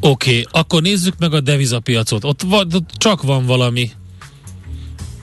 Oké, 0.00 0.30
okay, 0.30 0.44
akkor 0.50 0.82
nézzük 0.82 1.14
meg 1.18 1.32
a 1.32 1.40
devizapiacot. 1.40 2.24
Ott, 2.24 2.42
va- 2.42 2.74
ott 2.74 2.90
csak 2.96 3.22
van 3.22 3.46
valami 3.46 3.90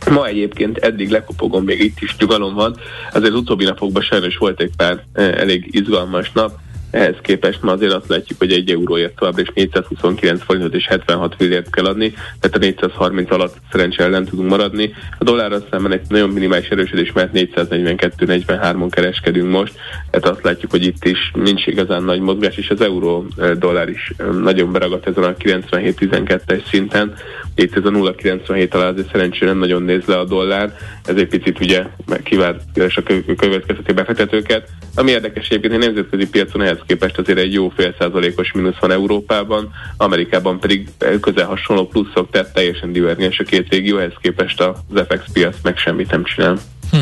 Ma 0.09 0.27
egyébként 0.27 0.77
eddig 0.77 1.09
lekopogom, 1.09 1.63
még 1.63 1.79
itt 1.79 2.01
is 2.01 2.15
nyugalom 2.17 2.53
van, 2.53 2.75
azért 3.11 3.33
az 3.33 3.39
utóbbi 3.39 3.63
napokban 3.63 4.01
sajnos 4.01 4.37
volt 4.37 4.61
egy 4.61 4.71
pár 4.77 5.03
eh, 5.13 5.31
elég 5.31 5.67
izgalmas 5.71 6.31
nap, 6.31 6.59
ehhez 6.95 7.15
képest 7.21 7.61
ma 7.61 7.71
azért 7.71 7.93
azt 7.93 8.07
látjuk, 8.07 8.39
hogy 8.39 8.51
egy 8.51 8.71
euróért 8.71 9.15
továbbra 9.15 9.41
is 9.41 9.51
429 9.53 10.43
forintot 10.43 10.73
és 10.73 10.87
76 10.87 11.35
fillért 11.37 11.69
kell 11.69 11.85
adni, 11.85 12.13
tehát 12.39 12.55
a 12.55 12.59
430 12.59 13.31
alatt 13.31 13.57
szerencsére 13.71 14.09
nem 14.09 14.25
tudunk 14.25 14.49
maradni. 14.49 14.93
A 15.17 15.23
dollárra 15.23 15.57
szemben 15.69 15.91
egy 15.91 16.01
nagyon 16.07 16.29
minimális 16.29 16.67
erősödés, 16.67 17.11
mert 17.11 17.29
442-43-on 17.33 18.87
kereskedünk 18.89 19.51
most, 19.51 19.73
tehát 20.09 20.27
azt 20.27 20.43
látjuk, 20.43 20.71
hogy 20.71 20.85
itt 20.85 21.05
is 21.05 21.31
nincs 21.33 21.67
igazán 21.67 22.03
nagy 22.03 22.19
mozgás, 22.19 22.57
és 22.57 22.69
az 22.69 22.81
euró 22.81 23.25
eh, 23.37 23.51
dollár 23.51 23.89
is 23.89 24.13
eh, 24.17 24.27
nagyon 24.27 24.71
beragadt 24.71 25.07
ezen 25.07 25.23
a 25.23 25.33
97-12-es 25.33 26.69
szinten. 26.69 27.13
Itt 27.55 27.75
ez 27.75 27.85
a 27.85 27.89
0,97 27.89 28.71
alá 28.73 28.87
azért 28.87 29.11
szerencsére 29.11 29.45
nem 29.45 29.59
nagyon 29.59 29.83
néz 29.83 30.05
le 30.05 30.17
a 30.17 30.25
dollár, 30.25 30.73
ez 31.05 31.15
egy 31.15 31.27
picit 31.27 31.59
ugye 31.59 31.85
kivárt 32.23 32.61
a 32.75 33.35
következtető 33.37 33.93
befektetőket. 33.93 34.69
Ami 34.95 35.11
érdekes 35.11 35.47
egyébként, 35.47 35.73
hogy 35.73 35.83
nemzetközi 35.83 36.29
piacon 36.29 36.61
ehhez 36.61 36.79
képest 36.87 37.17
azért 37.17 37.37
egy 37.37 37.53
jó 37.53 37.69
fél 37.69 37.95
százalékos 37.99 38.51
mínusz 38.51 38.79
van 38.79 38.91
Európában, 38.91 39.71
Amerikában 39.97 40.59
pedig 40.59 40.89
közel 41.21 41.45
hasonló 41.45 41.87
pluszok, 41.87 42.31
tehát 42.31 42.53
teljesen 42.53 42.91
divergens 42.91 43.39
a 43.39 43.43
két 43.43 43.69
régió, 43.69 43.97
ehhez 43.97 44.13
képest 44.21 44.61
az 44.61 45.05
FX 45.09 45.31
piac 45.33 45.55
meg 45.63 45.77
semmit 45.77 46.11
nem 46.11 46.23
csinál. 46.23 46.59
Hm. 46.91 46.97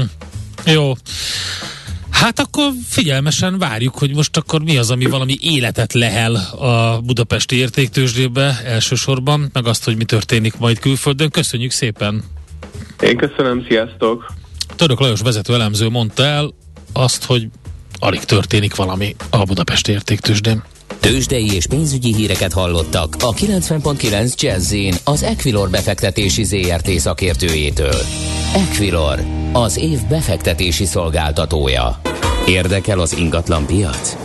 Jó. 0.72 0.94
Hát 2.10 2.40
akkor 2.40 2.72
figyelmesen 2.90 3.58
várjuk, 3.58 3.98
hogy 3.98 4.16
most 4.16 4.38
akkor 4.38 4.62
mi 4.62 4.78
az, 4.78 4.92
ami 4.92 5.06
valami 5.06 5.38
életet 5.42 5.94
lehel 5.94 6.36
a 6.60 7.02
budapesti 7.02 7.56
értéktősdébe 7.56 8.62
elsősorban, 8.66 9.50
meg 9.54 9.66
azt, 9.66 9.84
hogy 9.84 9.98
mi 9.98 10.04
történik 10.04 10.58
majd 10.58 10.80
külföldön. 10.80 11.30
Köszönjük 11.30 11.72
szépen! 11.72 12.24
Én 13.02 13.18
köszönöm, 13.18 13.66
sziasztok! 13.68 14.34
Török 14.76 15.00
Lajos 15.00 15.22
vezető 15.22 15.54
elemző 15.54 15.90
mondta 15.90 16.24
el 16.24 16.54
azt, 16.94 17.26
hogy 17.26 17.48
alig 18.04 18.24
történik 18.24 18.76
valami 18.76 19.16
a 19.30 19.44
Budapesti 19.44 19.92
értéktősdén. 19.92 20.64
Tőzsdei 21.00 21.54
és 21.54 21.68
pénzügyi 21.68 22.14
híreket 22.16 22.54
hallottak 22.54 23.16
a 23.20 23.34
90.9 23.34 24.40
jazz 24.40 24.74
az 25.04 25.24
Equilor 25.24 25.70
befektetési 25.70 26.44
ZRT 26.44 26.90
szakértőjétől. 26.90 27.96
Equilor, 28.56 29.20
az 29.54 29.78
év 29.78 30.00
befektetési 30.10 30.86
szolgáltatója. 30.86 32.02
Érdekel 32.48 33.00
az 33.00 33.18
ingatlan 33.18 33.66
piac? 33.66 34.18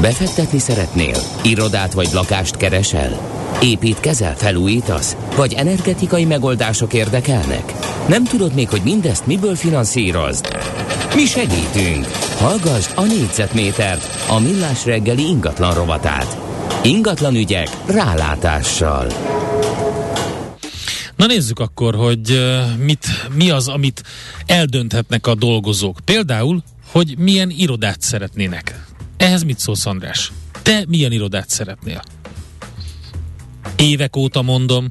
Befektetni 0.00 0.58
szeretnél? 0.58 1.16
Irodát 1.42 1.92
vagy 1.92 2.08
lakást 2.12 2.56
keresel? 2.56 3.20
Építkezel, 3.62 4.36
felújítasz? 4.36 5.16
Vagy 5.36 5.52
energetikai 5.52 6.24
megoldások 6.24 6.92
érdekelnek? 6.92 7.72
Nem 8.08 8.24
tudod 8.24 8.54
még, 8.54 8.68
hogy 8.68 8.80
mindezt 8.84 9.26
miből 9.26 9.54
finanszírozd? 9.54 10.56
Mi 11.14 11.24
segítünk! 11.24 12.06
Hallgassd 12.38 12.92
a 12.94 13.02
négyzetmétert, 13.02 14.28
a 14.28 14.38
millás 14.40 14.84
reggeli 14.84 15.22
ingatlan 15.26 15.74
rovatát. 15.74 16.36
Ingatlan 16.82 17.34
ügyek 17.34 17.68
rálátással. 17.86 19.06
Na 21.16 21.26
nézzük 21.26 21.58
akkor, 21.58 21.94
hogy 21.94 22.40
mit, 22.78 23.06
mi 23.34 23.50
az, 23.50 23.68
amit 23.68 24.02
eldönthetnek 24.46 25.26
a 25.26 25.34
dolgozók. 25.34 25.98
Például, 26.04 26.62
hogy 26.86 27.18
milyen 27.18 27.50
irodát 27.50 28.00
szeretnének. 28.00 28.84
Ehhez 29.16 29.42
mit 29.42 29.58
szólsz, 29.58 29.86
András? 29.86 30.32
Te 30.62 30.84
milyen 30.88 31.12
irodát 31.12 31.48
szeretnél? 31.48 32.02
Évek 33.76 34.16
óta 34.16 34.42
mondom, 34.42 34.90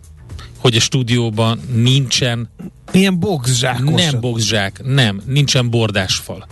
hogy 0.58 0.76
a 0.76 0.80
stúdióban 0.80 1.60
nincsen... 1.74 2.50
Milyen 2.92 3.20
boxzsákos? 3.20 4.04
Nem 4.04 4.20
boxzsák, 4.20 4.82
nem, 4.84 5.22
nincsen 5.26 5.70
bordásfal. 5.70 6.48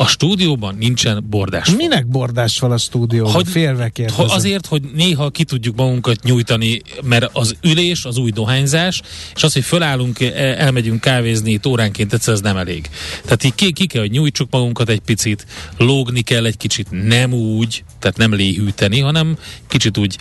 A 0.00 0.06
stúdióban 0.06 0.74
nincsen 0.74 1.24
bordásfal. 1.30 1.76
Minek 1.76 2.06
bordásfal 2.06 2.72
a 2.72 2.76
stúdióban? 2.76 3.32
Hogy, 3.32 3.48
Félve 3.48 3.88
kérdezem. 3.88 4.26
Azért, 4.28 4.66
hogy 4.66 4.82
néha 4.94 5.30
ki 5.30 5.44
tudjuk 5.44 5.76
magunkat 5.76 6.22
nyújtani, 6.22 6.82
mert 7.02 7.30
az 7.32 7.56
ülés, 7.62 8.04
az 8.04 8.16
új 8.16 8.30
dohányzás, 8.30 9.02
és 9.34 9.42
az, 9.42 9.52
hogy 9.52 9.64
fölállunk, 9.64 10.20
e, 10.20 10.32
elmegyünk 10.58 11.00
kávézni 11.00 11.50
itt 11.50 11.66
óránként, 11.66 12.12
egyszer 12.12 12.34
ez 12.34 12.40
nem 12.40 12.56
elég. 12.56 12.88
Tehát 13.22 13.44
így 13.44 13.54
ki, 13.54 13.72
ki 13.72 13.86
kell, 13.86 14.00
hogy 14.00 14.10
nyújtsuk 14.10 14.50
magunkat 14.50 14.88
egy 14.88 15.00
picit, 15.00 15.46
lógni 15.76 16.20
kell 16.20 16.46
egy 16.46 16.56
kicsit, 16.56 16.86
nem 16.90 17.32
úgy, 17.32 17.84
tehát 17.98 18.16
nem 18.16 18.34
léhűteni, 18.34 19.00
hanem 19.00 19.38
kicsit 19.68 19.98
úgy 19.98 20.18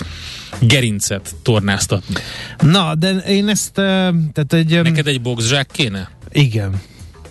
gerincet 0.61 1.35
tornáztatni. 1.41 2.15
Na, 2.59 2.95
de 2.95 3.11
én 3.11 3.47
ezt, 3.47 3.71
tehát 3.73 4.53
egy... 4.53 4.81
Neked 4.81 5.07
egy 5.07 5.21
boxzsák 5.21 5.69
kéne? 5.71 6.09
Igen. 6.31 6.81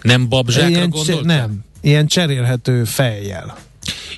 Nem 0.02 0.28
babzsákra 0.28 0.88
gondoltál? 0.88 1.22
Nem, 1.22 1.64
ilyen 1.86 2.06
cserélhető 2.06 2.84
fejjel. 2.84 3.56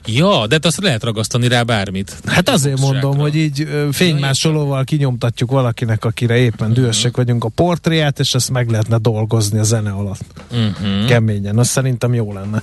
Ja, 0.07 0.47
de 0.47 0.55
hát 0.55 0.65
azt 0.65 0.81
lehet 0.81 1.05
ragasztani 1.05 1.49
rá 1.49 1.63
bármit. 1.63 2.17
Hát 2.27 2.49
azért 2.49 2.81
mondom, 2.81 3.17
hogy 3.19 3.37
így 3.37 3.69
fénymásolóval 3.93 4.85
kinyomtatjuk 4.85 5.51
valakinek, 5.51 6.05
akire 6.05 6.37
éppen 6.37 6.69
uh-huh. 6.69 6.75
dühösek 6.75 7.17
vagyunk 7.17 7.45
a 7.45 7.49
portréját, 7.49 8.19
és 8.19 8.35
ezt 8.35 8.51
meg 8.51 8.71
lehetne 8.71 8.99
dolgozni 8.99 9.59
a 9.59 9.63
zene 9.63 9.91
alatt. 9.91 10.25
Uh-huh. 10.51 11.07
Keményen, 11.07 11.59
az 11.59 11.69
szerintem 11.69 12.15
jó 12.15 12.33
lenne. 12.33 12.61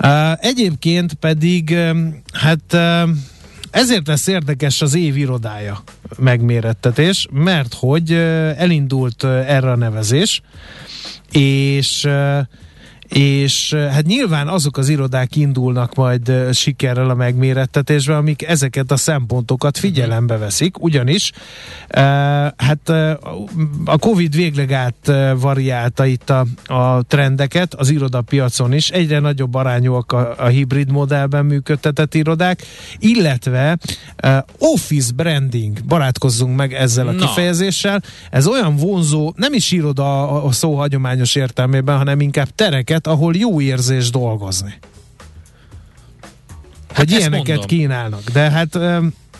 Uh, 0.00 0.44
egyébként 0.44 1.14
pedig, 1.14 1.76
hát 2.32 2.72
uh, 2.72 3.10
ezért 3.70 4.06
lesz 4.06 4.26
érdekes 4.26 4.82
az 4.82 4.94
év 4.94 5.16
irodája 5.16 5.82
megmérettetés, 6.18 7.28
mert 7.30 7.74
hogy 7.74 8.12
elindult 8.56 9.24
erre 9.24 9.70
a 9.70 9.76
nevezés, 9.76 10.42
és 11.30 12.08
és 13.12 13.74
hát 13.74 14.06
nyilván 14.06 14.48
azok 14.48 14.76
az 14.76 14.88
irodák 14.88 15.36
indulnak 15.36 15.94
majd 15.94 16.32
sikerrel 16.52 17.10
a 17.10 17.14
megmérettetésbe, 17.14 18.16
amik 18.16 18.42
ezeket 18.42 18.90
a 18.90 18.96
szempontokat 18.96 19.78
figyelembe 19.78 20.36
veszik, 20.36 20.82
ugyanis 20.82 21.32
hát 22.56 22.88
a 23.84 23.98
Covid 23.98 24.34
végleg 24.34 24.72
át 24.72 25.12
variálta 25.36 26.06
itt 26.06 26.30
a, 26.30 26.46
a 26.66 27.02
trendeket 27.02 27.74
az 27.74 27.90
irodapiacon 27.90 28.72
is, 28.72 28.90
egyre 28.90 29.18
nagyobb 29.18 29.54
arányúak 29.54 30.12
a, 30.12 30.34
a 30.38 30.46
hibrid 30.46 30.90
modellben 30.90 31.44
működtetett 31.44 32.14
irodák, 32.14 32.62
illetve 32.98 33.78
office 34.58 35.12
branding, 35.14 35.84
barátkozzunk 35.84 36.56
meg 36.56 36.72
ezzel 36.72 37.08
a 37.08 37.14
kifejezéssel, 37.14 38.02
ez 38.30 38.46
olyan 38.46 38.76
vonzó, 38.76 39.32
nem 39.36 39.52
is 39.52 39.72
iroda 39.72 40.30
a 40.44 40.52
szó 40.52 40.76
hagyományos 40.76 41.34
értelmében, 41.34 41.96
hanem 41.96 42.20
inkább 42.20 42.48
tereket, 42.54 43.01
terület, 43.02 43.06
ahol 43.06 43.36
jó 43.36 43.60
érzés 43.60 44.10
dolgozni. 44.10 44.78
Hát 46.88 46.96
hogy 46.96 47.10
ilyeneket 47.10 47.46
mondom. 47.46 47.66
kínálnak. 47.66 48.22
De 48.32 48.50
hát 48.50 48.78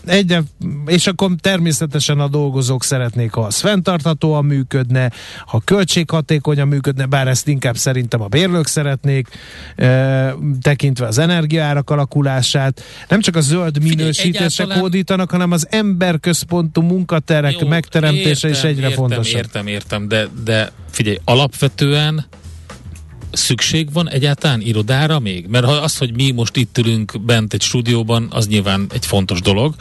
egyre, 0.06 0.42
és 0.86 1.06
akkor 1.06 1.30
természetesen 1.40 2.20
a 2.20 2.28
dolgozók 2.28 2.84
szeretnék, 2.84 3.32
ha 3.32 3.40
az 3.40 3.60
fenntarthatóan 3.60 4.44
működne, 4.44 5.10
ha 5.46 5.60
költséghatékonyan 5.64 6.68
működne, 6.68 7.06
bár 7.06 7.28
ezt 7.28 7.48
inkább 7.48 7.76
szerintem 7.76 8.20
a 8.20 8.26
bérlők 8.26 8.66
szeretnék, 8.66 9.28
e, 9.76 10.34
tekintve 10.60 11.06
az 11.06 11.18
energiaárak 11.18 11.90
alakulását. 11.90 12.82
Nem 13.08 13.20
csak 13.20 13.36
a 13.36 13.40
zöld 13.40 13.82
minősítésre 13.82 14.64
kódítanak, 14.64 15.30
hanem 15.30 15.50
az 15.50 15.66
emberközpontú 15.70 16.82
munkaterek 16.82 17.60
Jó, 17.60 17.68
megteremtése 17.68 18.28
értem, 18.28 18.50
is 18.50 18.62
egyre 18.62 18.88
értem, 18.88 18.98
fontosabb. 18.98 19.36
Értem, 19.36 19.66
értem, 19.66 20.08
de, 20.08 20.28
de 20.44 20.72
figyelj, 20.90 21.18
alapvetően 21.24 22.26
szükség 23.32 23.92
van 23.92 24.08
egyáltalán 24.08 24.60
irodára 24.60 25.18
még? 25.18 25.46
Mert 25.46 25.64
ha 25.64 25.72
az, 25.72 25.98
hogy 25.98 26.14
mi 26.14 26.30
most 26.30 26.56
itt 26.56 26.78
ülünk 26.78 27.20
bent 27.20 27.52
egy 27.52 27.62
stúdióban, 27.62 28.28
az 28.30 28.48
nyilván 28.48 28.86
egy 28.92 29.06
fontos 29.06 29.40
dolog, 29.40 29.74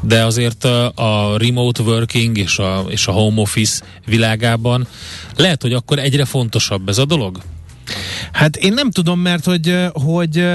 de 0.00 0.24
azért 0.24 0.64
a, 0.64 1.34
remote 1.36 1.82
working 1.82 2.38
és 2.38 2.58
a, 2.58 2.84
és 2.88 3.06
a 3.06 3.12
home 3.12 3.40
office 3.40 3.84
világában 4.06 4.86
lehet, 5.36 5.62
hogy 5.62 5.72
akkor 5.72 5.98
egyre 5.98 6.24
fontosabb 6.24 6.88
ez 6.88 6.98
a 6.98 7.04
dolog? 7.04 7.40
Hát 8.32 8.56
én 8.56 8.72
nem 8.72 8.90
tudom, 8.90 9.20
mert 9.20 9.44
hogy, 9.44 9.76
hogy 9.92 10.46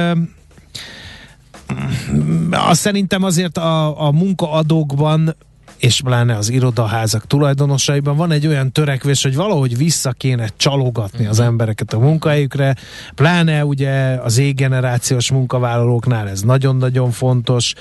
azt 2.52 2.82
szerintem 2.82 3.24
azért 3.24 3.58
a, 3.58 4.06
a 4.08 4.12
munkaadókban 4.12 5.36
és 5.82 6.02
pláne 6.02 6.36
az 6.36 6.50
irodaházak 6.50 7.28
tulajdonosaiban 7.28 8.16
van 8.16 8.32
egy 8.32 8.48
olyan 8.48 8.72
törekvés, 8.72 9.24
hogy 9.24 9.36
valahogy 9.36 9.78
vissza 9.78 10.12
kéne 10.12 10.50
csalogatni 10.58 11.26
az 11.26 11.38
mhm. 11.38 11.48
embereket 11.48 11.94
a 11.94 12.00
munkahelyükre, 12.00 12.76
pláne 13.16 13.66
ugye 13.66 13.92
az 14.24 14.38
égenerációs 14.38 15.32
munkavállalóknál 15.32 16.30
ez 16.30 16.42
nagyon-nagyon 16.42 17.12
fontos, 17.12 17.74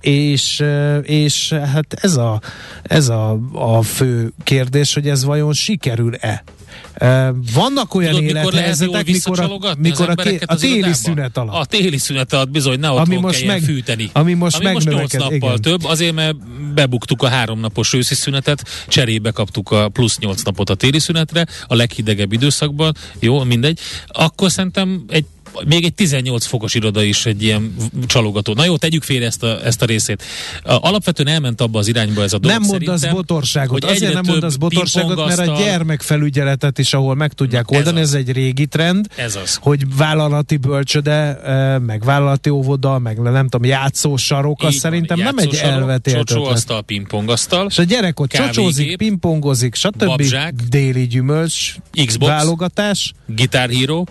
és, 0.00 0.64
és 1.02 1.52
hát 1.52 1.94
ez 2.00 2.16
a, 2.16 2.40
ez 2.82 3.08
a, 3.08 3.38
a 3.52 3.82
fő 3.82 4.32
kérdés, 4.42 4.94
hogy 4.94 5.08
ez 5.08 5.24
vajon 5.24 5.52
sikerül-e 5.52 6.42
vannak 7.54 7.94
olyan 7.94 8.14
Tudod, 8.14 8.28
élethelyzetek, 8.28 9.06
mikor, 9.06 9.40
a, 9.40 9.74
mikor 9.78 10.08
a, 10.10 10.14
té, 10.14 10.38
a 10.46 10.54
téli 10.54 10.92
szünet 10.92 11.36
alatt. 11.36 11.54
A 11.54 11.64
téli 11.64 11.98
szünet 11.98 12.32
alatt 12.32 12.50
bizony, 12.50 12.78
ne 12.78 12.88
ami 12.88 13.16
most 13.16 13.46
meg, 13.46 13.62
fűteni. 13.62 14.10
Ami 14.12 14.34
most, 14.34 14.56
ami 14.56 14.72
most 14.72 14.88
8 14.88 15.12
nappal 15.12 15.34
igen. 15.36 15.60
több, 15.60 15.84
azért 15.84 16.14
mert 16.14 16.36
bebuktuk 16.74 17.22
a 17.22 17.28
háromnapos 17.28 17.92
őszi 17.92 18.14
szünetet, 18.14 18.64
cserébe 18.88 19.30
kaptuk 19.30 19.70
a 19.70 19.88
plusz 19.88 20.18
8 20.18 20.42
napot 20.42 20.70
a 20.70 20.74
téli 20.74 20.98
szünetre, 20.98 21.46
a 21.66 21.74
leghidegebb 21.74 22.32
időszakban, 22.32 22.94
jó, 23.18 23.44
mindegy. 23.44 23.80
Akkor 24.06 24.50
szerintem 24.50 25.04
egy 25.08 25.24
még 25.66 25.84
egy 25.84 25.94
18 25.94 26.46
fokos 26.46 26.74
iroda 26.74 27.02
is 27.02 27.26
egy 27.26 27.42
ilyen 27.42 27.74
csalogató. 28.06 28.54
Na 28.54 28.64
jó, 28.64 28.76
tegyük 28.76 29.02
félre 29.02 29.26
ezt 29.26 29.42
a, 29.42 29.64
ezt 29.64 29.82
a 29.82 29.84
részét. 29.84 30.22
Alapvetően 30.62 31.28
elment 31.28 31.60
abba 31.60 31.78
az 31.78 31.88
irányba 31.88 32.22
ez 32.22 32.32
a 32.32 32.38
dolog 32.38 32.58
Nem 32.58 32.68
mondasz 32.70 33.06
botorságot. 33.06 33.84
Hogy 33.84 33.90
Azért 33.90 34.12
nem 34.12 34.22
mondasz 34.26 34.56
botorságot, 34.56 35.26
mert 35.26 35.38
a 35.38 35.56
gyermekfelügyeletet 35.58 36.78
is, 36.78 36.94
ahol 36.94 37.14
meg 37.14 37.32
tudják 37.32 37.70
Na, 37.70 37.76
oldani, 37.76 38.00
ez, 38.00 38.08
ez 38.08 38.14
egy 38.14 38.32
régi 38.32 38.66
trend, 38.66 39.06
ez 39.16 39.36
az. 39.36 39.58
hogy 39.60 39.96
vállalati 39.96 40.56
bölcsöde, 40.56 41.38
meg 41.86 42.04
vállalati 42.04 42.50
óvoda, 42.50 42.98
meg 42.98 43.18
nem 43.18 43.48
tudom, 43.48 43.70
játszósarok, 43.70 44.62
az 44.62 44.74
szerintem 44.74 45.18
nem 45.18 45.38
egy 45.38 45.54
elvetélt 45.54 46.26
Csocsóasztal, 46.26 46.82
pingpongasztal. 46.82 47.66
És 47.66 47.78
a 47.78 47.82
gyerek 47.82 48.20
ott 48.20 48.30
csocsózik, 48.30 48.96
pingpongozik, 48.96 49.74
stb. 49.74 50.04
Babzsák, 50.04 50.54
déli 50.54 51.06
gyümölcs, 51.06 51.74
Xbox, 52.06 52.30
válogatás, 52.30 53.12
gitárhíró. 53.26 54.06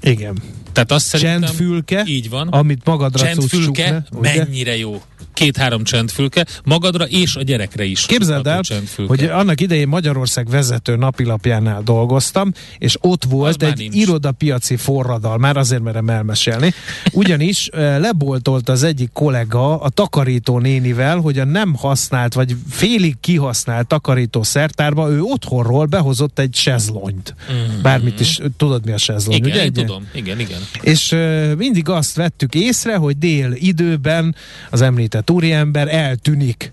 Igen. 0.00 0.42
Tehát 0.74 0.92
azt 0.92 1.06
szerintem... 1.06 1.40
Csendfülke, 1.40 2.04
így 2.06 2.30
van. 2.30 2.48
amit 2.48 2.84
magadra 2.84 3.24
Csendfülke, 3.24 4.04
mennyire 4.20 4.76
jó 4.76 5.02
két-három 5.34 5.84
csendfülke, 5.84 6.46
magadra 6.64 7.04
és 7.04 7.36
a 7.36 7.42
gyerekre 7.42 7.84
is. 7.84 8.06
Képzeld 8.06 8.46
el, 8.46 8.60
hogy 9.06 9.24
annak 9.24 9.60
idején 9.60 9.88
Magyarország 9.88 10.48
vezető 10.48 10.96
napilapjánál 10.96 11.82
dolgoztam, 11.82 12.52
és 12.78 12.96
ott 13.00 13.24
volt 13.24 13.62
Az 13.62 13.68
egy 13.68 13.78
nincs. 13.78 13.94
irodapiaci 13.94 14.76
forradal, 14.76 15.38
már 15.38 15.56
azért 15.56 15.82
merem 15.82 16.08
elmesélni, 16.08 16.72
ugyanis 17.12 17.68
leboltolt 17.98 18.68
az 18.68 18.82
egyik 18.82 19.10
kollega 19.12 19.80
a 19.80 19.88
takarító 19.88 20.58
nénivel, 20.58 21.18
hogy 21.18 21.38
a 21.38 21.44
nem 21.44 21.74
használt, 21.74 22.34
vagy 22.34 22.56
félig 22.70 23.16
kihasznált 23.20 23.86
takarító 23.86 24.42
szertárba 24.42 25.10
ő 25.10 25.20
otthonról 25.20 25.86
behozott 25.86 26.38
egy 26.38 26.54
sezlonyt. 26.54 27.34
Mm-hmm. 27.52 27.82
Bármit 27.82 28.20
is, 28.20 28.38
tudod 28.56 28.84
mi 28.84 28.92
a 28.92 28.98
sezlony, 28.98 29.36
igen, 29.36 29.50
ugye? 29.50 29.64
Igen, 29.64 29.86
tudom, 29.86 30.08
igen, 30.14 30.40
igen. 30.40 30.58
És 30.80 31.16
mindig 31.56 31.88
azt 31.88 32.16
vettük 32.16 32.54
észre, 32.54 32.96
hogy 32.96 33.18
dél 33.18 33.52
időben 33.52 34.34
az 34.70 34.80
említett 34.80 35.23
tehát 35.24 35.30
úriember 35.30 35.94
eltűnik 35.94 36.72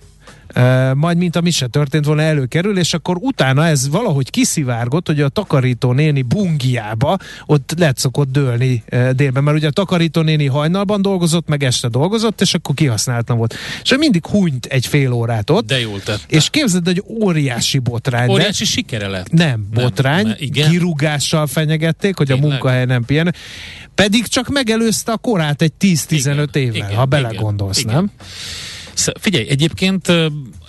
majd 0.96 1.18
mint 1.18 1.36
ami 1.36 1.52
se 1.52 1.68
történt 1.68 2.06
volna 2.06 2.22
előkerül, 2.22 2.78
és 2.78 2.94
akkor 2.94 3.18
utána 3.20 3.66
ez 3.66 3.90
valahogy 3.90 4.30
kiszivárgott, 4.30 5.08
hogy 5.08 5.22
a 5.22 5.30
takarító 5.30 5.92
néni 5.92 6.22
bungiába 6.22 7.18
ott 7.46 7.74
lett 7.78 7.98
szokott 7.98 8.32
dőlni 8.32 8.84
délben, 9.12 9.44
mert 9.44 9.58
ugye 9.58 9.68
a 9.68 9.72
takarító 9.72 10.22
néni 10.22 10.46
hajnalban 10.46 11.02
dolgozott, 11.02 11.48
meg 11.48 11.64
este 11.64 11.88
dolgozott, 11.88 12.42
és 12.42 12.54
akkor 12.54 12.76
kihasználtam 12.76 13.38
volt. 13.38 13.56
És 13.84 13.96
mindig 13.98 14.26
hunyt 14.26 14.66
egy 14.66 14.86
fél 14.86 15.12
órát 15.12 15.50
ott. 15.50 15.66
De 15.66 15.80
jól 15.80 16.00
tette. 16.00 16.24
És 16.28 16.50
képzeld, 16.50 16.86
hogy 16.86 17.04
óriási 17.08 17.80
botrány. 17.80 18.30
Óriási 18.30 18.66
sikere 18.66 19.08
lett. 19.08 19.32
Nem, 19.32 19.68
botrány. 19.74 20.26
Nem, 20.26 20.36
igen? 20.38 20.70
Kirúgással 20.70 21.48
fenyegették, 21.48 22.18
hogy 22.18 22.28
Tényleg? 22.28 22.46
a 22.46 22.48
munkahely 22.48 22.86
nem 22.86 23.06
pihen. 23.06 23.36
Pedig 23.96 24.28
csak 24.28 24.48
megelőzte 24.48 25.12
a 25.12 25.18
korát 25.18 25.62
egy 25.62 25.74
10-15 25.80 26.56
évvel, 26.56 26.76
igen, 26.76 26.96
ha 26.96 27.06
belegondolsz, 27.06 27.80
igen, 27.80 27.94
nem? 27.94 28.12
Igen. 28.14 29.16
Figyelj, 29.20 29.48
egyébként 29.50 30.08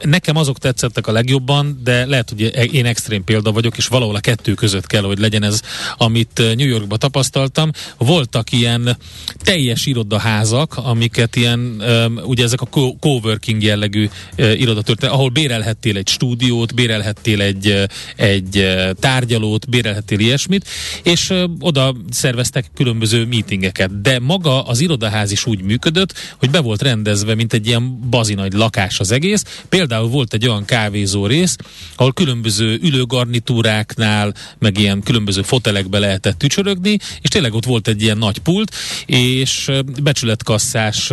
nekem 0.02 0.36
azok 0.36 0.58
tetszettek 0.58 1.06
a 1.06 1.12
legjobban, 1.12 1.80
de 1.84 2.06
lehet, 2.06 2.28
hogy 2.28 2.74
én 2.74 2.86
extrém 2.86 3.24
példa 3.24 3.52
vagyok, 3.52 3.76
és 3.76 3.86
valahol 3.86 4.14
a 4.14 4.20
kettő 4.20 4.54
között 4.54 4.86
kell, 4.86 5.02
hogy 5.02 5.18
legyen 5.18 5.42
ez, 5.42 5.60
amit 5.96 6.42
New 6.56 6.66
Yorkban 6.66 6.98
tapasztaltam. 6.98 7.70
Voltak 7.98 8.52
ilyen 8.52 8.96
teljes 9.38 9.86
irodaházak, 9.86 10.76
amiket 10.76 11.36
ilyen, 11.36 11.82
ugye 12.24 12.44
ezek 12.44 12.60
a 12.60 12.96
coworking 13.00 13.62
jellegű 13.62 14.08
irodatörténet, 14.36 15.14
ahol 15.14 15.28
bérelhettél 15.28 15.96
egy 15.96 16.08
stúdiót, 16.08 16.74
bérelhettél 16.74 17.40
egy, 17.40 17.84
egy 18.16 18.66
tárgyalót, 19.00 19.68
bérelhettél 19.68 20.18
ilyesmit, 20.18 20.68
és 21.02 21.32
oda 21.60 21.94
szerveztek 22.10 22.70
különböző 22.74 23.26
meetingeket. 23.26 24.00
De 24.00 24.18
maga 24.18 24.62
az 24.62 24.80
irodaház 24.80 25.30
is 25.30 25.46
úgy 25.46 25.62
működött, 25.62 26.14
hogy 26.38 26.50
be 26.50 26.60
volt 26.60 26.82
rendezve, 26.82 27.34
mint 27.34 27.52
egy 27.52 27.66
ilyen 27.66 28.10
bazinagy 28.10 28.52
lakás 28.52 29.00
az 29.00 29.10
egész. 29.10 29.44
Például 29.68 29.90
volt 30.00 30.34
egy 30.34 30.48
olyan 30.48 30.64
kávézó 30.64 31.26
rész, 31.26 31.56
ahol 31.96 32.12
különböző 32.12 32.78
ülőgarnitúráknál, 32.82 34.34
meg 34.58 34.78
ilyen 34.78 35.02
különböző 35.02 35.42
fotelekbe 35.42 35.98
lehetett 35.98 36.38
tücsörögni, 36.38 36.98
és 37.20 37.28
tényleg 37.28 37.54
ott 37.54 37.64
volt 37.64 37.88
egy 37.88 38.02
ilyen 38.02 38.18
nagy 38.18 38.38
pult, 38.38 38.74
és 39.06 39.70
becsületkasszás 40.02 41.10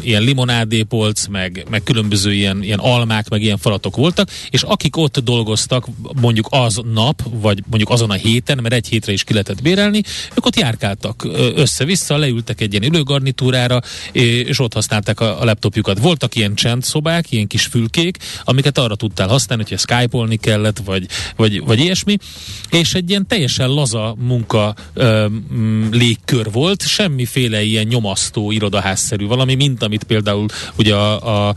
ilyen 0.00 0.22
limonádépolc, 0.22 1.26
meg, 1.26 1.66
meg 1.70 1.82
különböző 1.82 2.32
ilyen, 2.32 2.62
ilyen 2.62 2.78
almák, 2.78 3.28
meg 3.28 3.42
ilyen 3.42 3.58
falatok 3.58 3.96
voltak, 3.96 4.30
és 4.50 4.62
akik 4.62 4.96
ott 4.96 5.18
dolgoztak 5.18 5.86
mondjuk 6.20 6.46
az 6.50 6.80
nap, 6.92 7.22
vagy 7.30 7.62
mondjuk 7.66 7.90
azon 7.90 8.10
a 8.10 8.14
héten, 8.14 8.58
mert 8.62 8.74
egy 8.74 8.88
hétre 8.88 9.12
is 9.12 9.24
ki 9.24 9.32
lehetett 9.32 9.62
bérelni, 9.62 10.02
ők 10.36 10.46
ott 10.46 10.56
járkáltak 10.56 11.26
össze-vissza, 11.54 12.16
leültek 12.16 12.60
egy 12.60 12.72
ilyen 12.72 12.84
ülőgarnitúrára, 12.84 13.80
és 14.12 14.58
ott 14.58 14.72
használták 14.72 15.20
a, 15.20 15.40
a 15.40 15.44
laptopjukat. 15.44 15.98
Voltak 15.98 16.34
ilyen 16.34 16.54
csendszobák, 16.54 17.32
ilyen 17.32 17.46
kis 17.46 17.66
fülkék, 17.78 18.16
amiket 18.44 18.78
arra 18.78 18.94
tudtál 18.94 19.28
használni, 19.28 19.62
hogyha 19.68 19.96
skype 19.96 20.36
kellett, 20.36 20.78
vagy, 20.84 21.06
vagy, 21.36 21.64
vagy 21.64 21.78
ilyesmi, 21.78 22.16
és 22.70 22.94
egy 22.94 23.10
ilyen 23.10 23.26
teljesen 23.26 23.68
laza 23.68 24.16
munka 24.18 24.74
ö, 24.94 25.26
légkör 25.90 26.50
volt, 26.52 26.86
semmiféle 26.86 27.62
ilyen 27.62 27.86
nyomasztó 27.86 28.50
irodaházszerű 28.50 29.26
valami, 29.26 29.54
mint 29.54 29.82
amit 29.82 30.04
például 30.04 30.46
ugye 30.76 30.94
a, 30.94 31.46
a, 31.46 31.48
a 31.48 31.54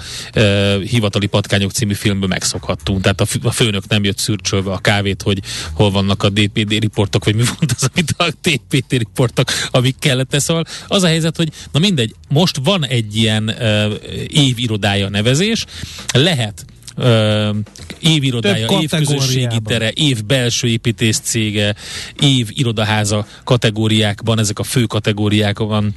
Hivatali 0.80 1.28
Patkányok 1.28 1.72
című 1.72 1.94
filmből 1.94 2.28
megszokhattunk. 2.28 3.02
Tehát 3.02 3.22
a, 3.22 3.26
a 3.44 3.52
főnök 3.52 3.88
nem 3.88 4.04
jött 4.04 4.18
szürcsölve 4.18 4.72
a 4.72 4.78
kávét, 4.78 5.22
hogy 5.22 5.40
hol 5.74 5.92
vannak 5.92 6.24
a 6.24 6.30
DPD 6.30 6.72
riportok, 6.72 7.26
vagy 7.26 7.36
mi 7.36 7.44
volt 7.44 7.72
az, 7.76 7.90
amit 7.94 8.14
a 8.18 8.28
DPD 8.42 8.92
riportok, 8.98 9.48
amik 9.72 9.96
kellett. 10.00 10.40
Szóval 10.40 10.64
az 10.88 11.04
a 11.04 11.08
helyzet, 11.08 11.38
hogy 11.38 11.50
na 11.72 11.80
mindegy, 11.80 12.16
most 12.28 12.60
van 12.64 12.86
egy 12.86 13.16
ilyen 13.16 13.44
uh, 13.44 13.94
évirodája 14.28 15.10
nevezés, 15.10 15.66
lehet 16.14 16.66
uh, 16.98 17.56
évirodája, 18.00 18.68
év 18.82 18.90
közösségi 18.90 19.60
tere, 19.66 19.92
év 19.92 20.26
belső 20.26 20.68
építész 20.68 21.20
cége, 21.20 21.76
év 22.20 22.48
irodaháza 22.50 23.28
kategóriákban, 23.44 24.40
ezek 24.40 24.60
a 24.60 24.64
fő 24.64 24.84
kategóriákban 24.84 25.94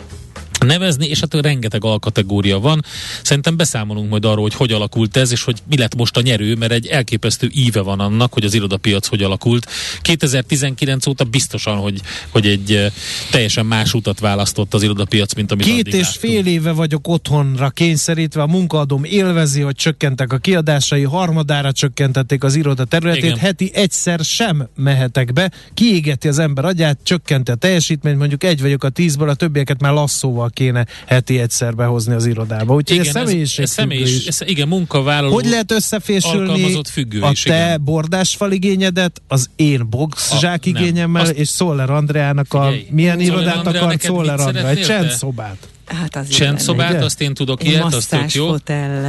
nevezni, 0.64 1.06
és 1.06 1.20
hát 1.20 1.34
rengeteg 1.34 1.84
alkategória 1.84 2.58
van. 2.58 2.84
Szerintem 3.22 3.56
beszámolunk 3.56 4.10
majd 4.10 4.24
arról, 4.24 4.42
hogy 4.42 4.54
hogy 4.54 4.72
alakult 4.72 5.16
ez, 5.16 5.32
és 5.32 5.42
hogy 5.42 5.58
mi 5.68 5.76
lett 5.76 5.94
most 5.94 6.16
a 6.16 6.20
nyerő, 6.20 6.54
mert 6.54 6.72
egy 6.72 6.86
elképesztő 6.86 7.50
íve 7.52 7.80
van 7.80 8.00
annak, 8.00 8.32
hogy 8.32 8.44
az 8.44 8.54
irodapiac 8.54 9.06
hogy 9.06 9.22
alakult. 9.22 9.66
2019 10.02 11.06
óta 11.06 11.24
biztosan, 11.24 11.76
hogy, 11.76 12.00
hogy 12.28 12.46
egy 12.46 12.92
teljesen 13.30 13.66
más 13.66 13.94
utat 13.94 14.20
választott 14.20 14.74
az 14.74 14.82
irodapiac, 14.82 15.34
mint 15.34 15.52
amit 15.52 15.66
Két 15.66 15.86
és 15.86 15.94
láttunk. 15.94 16.14
fél 16.14 16.46
éve 16.46 16.72
vagyok 16.72 17.08
otthonra 17.08 17.70
kényszerítve, 17.70 18.42
a 18.42 18.46
munkaadóm 18.46 19.04
élvezi, 19.04 19.60
hogy 19.60 19.74
csökkentek 19.74 20.32
a 20.32 20.38
kiadásai, 20.38 21.02
harmadára 21.02 21.72
csökkentették 21.72 22.44
az 22.44 22.54
iroda 22.54 22.84
területét, 22.84 23.24
Igen. 23.24 23.38
heti 23.38 23.70
egyszer 23.74 24.20
sem 24.22 24.68
mehetek 24.76 25.32
be, 25.32 25.50
kiégeti 25.74 26.28
az 26.28 26.38
ember 26.38 26.64
agyát, 26.64 26.98
csökkenti 27.02 27.50
a 27.50 27.54
teljesítményt, 27.54 28.18
mondjuk 28.18 28.44
egy 28.44 28.60
vagyok 28.60 28.84
a 28.84 28.88
tízből, 28.88 29.28
a 29.28 29.34
többieket 29.34 29.80
már 29.80 29.92
lasszóval 29.92 30.50
kéne 30.54 30.86
heti 31.06 31.38
egyszer 31.38 31.74
behozni 31.74 32.14
az 32.14 32.26
irodába. 32.26 32.74
Úgyhogy 32.74 32.96
igen, 32.96 33.06
ez 33.06 33.12
személyiség 33.12 33.64
ez, 33.64 33.70
ez 33.70 33.76
személyis, 33.76 34.26
ez, 34.26 34.40
igen, 34.44 34.68
munkavállaló 34.68 35.32
Hogy 35.32 35.46
lehet 35.46 35.72
összefésülni 35.72 36.64
a 36.64 37.30
is, 37.30 37.42
te 37.42 37.64
igen. 37.64 37.84
bordásfal 37.84 38.52
igényedet, 38.52 39.22
az 39.28 39.50
én 39.56 39.86
boxzsák 39.90 40.66
igényemmel, 40.66 41.22
azt, 41.22 41.32
és 41.32 41.48
Szoller 41.48 41.90
Andreának 41.90 42.54
a 42.54 42.64
Figyelj, 42.64 42.86
milyen 42.90 43.20
irodát 43.20 43.66
akar 43.66 43.96
Szoller 43.98 44.40
Andrea? 44.40 44.68
Egy 44.68 44.82
csendszobát. 44.82 45.68
Hát 45.86 46.16
az 46.16 46.28
Csendszobát, 46.28 47.02
azt 47.02 47.20
én 47.20 47.34
tudok 47.34 47.64
ilyet, 47.64 47.94
azt 47.94 48.10
tök 48.10 48.32
jó. 48.32 48.54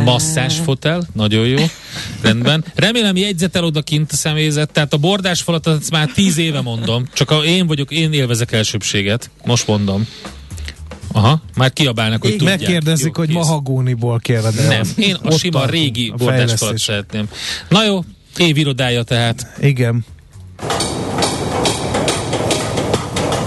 Masszás 0.03 0.57
fotel, 0.57 1.07
nagyon 1.13 1.47
jó. 1.47 1.63
Rendben. 2.21 2.65
Remélem 2.75 3.15
jegyzetel 3.15 3.63
odakint 3.63 4.11
a 4.11 4.15
személyzet, 4.15 4.71
tehát 4.71 4.93
a 4.93 4.97
bordás 4.97 5.41
falat 5.41 5.67
azt 5.67 5.91
már 5.91 6.07
tíz 6.07 6.37
éve 6.37 6.61
mondom, 6.61 7.07
csak 7.13 7.31
a, 7.31 7.43
én 7.43 7.67
vagyok, 7.67 7.91
én 7.91 8.13
élvezek 8.13 8.51
elsőbséget. 8.51 9.29
Most 9.45 9.67
mondom. 9.67 10.07
Aha, 11.11 11.41
már 11.55 11.73
kiabálnak, 11.73 12.21
hogy 12.21 12.35
tudják. 12.35 12.59
Megkérdezik, 12.59 13.05
jó, 13.05 13.11
hogy 13.15 13.27
kész. 13.27 13.35
mahagóniból 13.35 14.19
kérdezik. 14.19 14.67
Nem, 14.67 14.83
én 14.95 15.15
a 15.23 15.31
sima 15.31 15.65
régi 15.65 16.13
bordásfalat 16.17 16.77
szeretném. 16.77 17.29
Na 17.69 17.83
jó, 17.83 18.03
évirodája 18.37 19.03
tehát. 19.03 19.47
Igen. 19.59 20.05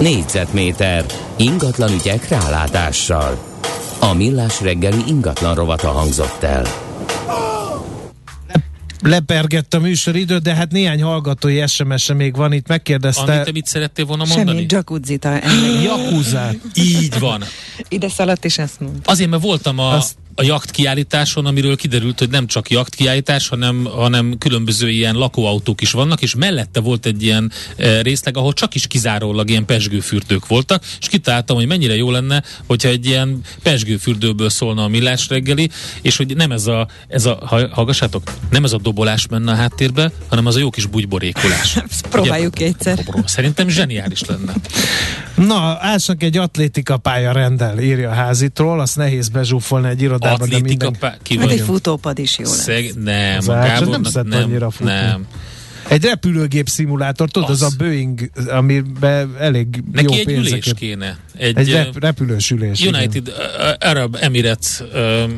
Négyzetméter 0.00 1.04
ingatlan 1.36 1.92
ügyek 1.92 2.28
rálátással. 2.28 3.38
A 4.00 4.14
millás 4.14 4.60
reggeli 4.60 5.02
ingatlan 5.06 5.54
rovata 5.54 5.88
hangzott 5.88 6.42
el 6.42 6.66
lepergett 9.02 9.74
a 9.74 9.78
műsoridőt, 9.78 10.42
de 10.42 10.54
hát 10.54 10.72
néhány 10.72 11.02
hallgatói 11.02 11.66
SMS-e 11.66 12.14
még 12.14 12.36
van 12.36 12.52
itt, 12.52 12.66
megkérdezte. 12.66 13.32
Amit 13.32 13.44
te 13.44 13.52
mit 13.52 13.66
szerettél 13.66 14.04
volna 14.04 14.24
mondani? 14.24 14.48
Semmi, 14.48 14.66
jacuzzit. 14.68 15.28
Jakuzát. 15.82 16.56
Így 16.74 17.18
van. 17.18 17.44
Ide 17.88 18.08
szaladt, 18.08 18.44
és 18.44 18.58
ezt 18.58 18.80
mondta. 18.80 19.10
Azért, 19.10 19.30
mert 19.30 19.42
voltam 19.42 19.78
a, 19.78 19.94
Azt 19.94 20.16
a 20.38 20.42
jakt 20.42 20.70
kiállításon, 20.70 21.46
amiről 21.46 21.76
kiderült, 21.76 22.18
hogy 22.18 22.30
nem 22.30 22.46
csak 22.46 22.70
jakt 22.70 22.94
kiállítás, 22.94 23.48
hanem, 23.48 23.84
hanem 23.84 24.38
különböző 24.38 24.90
ilyen 24.90 25.14
lakóautók 25.14 25.80
is 25.80 25.90
vannak, 25.90 26.22
és 26.22 26.34
mellette 26.34 26.80
volt 26.80 27.06
egy 27.06 27.22
ilyen 27.22 27.52
e, 27.76 28.02
részleg, 28.02 28.36
ahol 28.36 28.52
csak 28.52 28.74
is 28.74 28.86
kizárólag 28.86 29.50
ilyen 29.50 29.64
pesgőfürdők 29.64 30.46
voltak, 30.46 30.84
és 31.00 31.08
kitaláltam, 31.08 31.56
hogy 31.56 31.66
mennyire 31.66 31.96
jó 31.96 32.10
lenne, 32.10 32.42
hogyha 32.66 32.88
egy 32.88 33.06
ilyen 33.06 33.40
pesgőfürdőből 33.62 34.50
szólna 34.50 34.82
a 34.82 34.88
millás 34.88 35.28
reggeli, 35.28 35.70
és 36.02 36.16
hogy 36.16 36.36
nem 36.36 36.52
ez 36.52 36.66
a, 36.66 36.88
ez 37.08 37.26
a 37.26 37.68
hallgassátok, 37.72 38.22
nem 38.50 38.64
ez 38.64 38.72
a 38.72 38.78
dobolás 38.88 39.26
menne 39.26 39.52
a 39.52 39.54
háttérbe, 39.54 40.10
hanem 40.28 40.46
az 40.46 40.56
a 40.56 40.58
jó 40.58 40.70
kis 40.70 40.86
bugyborékolás. 40.86 41.78
Próbáljuk 42.10 42.54
Ugye, 42.56 42.66
egyszer. 42.66 42.98
Szerintem 43.24 43.68
zseniális 43.68 44.24
lenne. 44.24 44.52
Na, 45.34 45.78
Ásnak 45.80 46.22
egy 46.22 46.36
atlétika 46.36 46.96
pálya 46.96 47.32
rendel, 47.32 47.78
írja 47.78 48.10
a 48.10 48.14
házitról, 48.14 48.80
azt 48.80 48.96
nehéz 48.96 49.28
bezsúfolni 49.28 49.88
egy 49.88 50.02
irodában 50.02 50.40
atlétika, 50.40 50.66
minden... 50.66 50.92
pá- 50.98 51.18
ki 51.22 51.38
hát 51.38 51.50
egy 51.50 51.60
futópad 51.60 52.18
is 52.18 52.38
jó 52.38 52.44
lesz. 52.44 52.62
Szeg... 52.62 52.92
Nem, 52.94 53.38
az 53.38 53.48
a 53.48 53.52
Gábor, 53.52 54.00
nem, 54.00 54.24
nem, 54.26 54.42
annyira 54.42 54.70
futni. 54.70 54.92
Nem. 54.92 55.26
Egy 55.88 56.04
repülőgép 56.04 56.68
szimulátor, 56.68 57.30
tudod, 57.30 57.50
az, 57.50 57.62
az 57.62 57.72
a 57.72 57.76
Boeing, 57.78 58.30
amiben 58.48 59.36
elég 59.38 59.66
Neki 59.92 60.04
jó 60.04 60.12
egy 60.12 60.24
pénzeket. 60.24 60.66
ülés 60.66 60.72
kéne. 60.76 61.18
Egy, 61.36 61.56
egy 61.56 61.70
rep, 61.70 61.98
repülős 62.00 62.50
ülés. 62.50 62.80
United 62.80 63.26
igen. 63.26 63.76
Arab 63.78 64.16
Emirates 64.20 64.80
uh, 64.80 65.30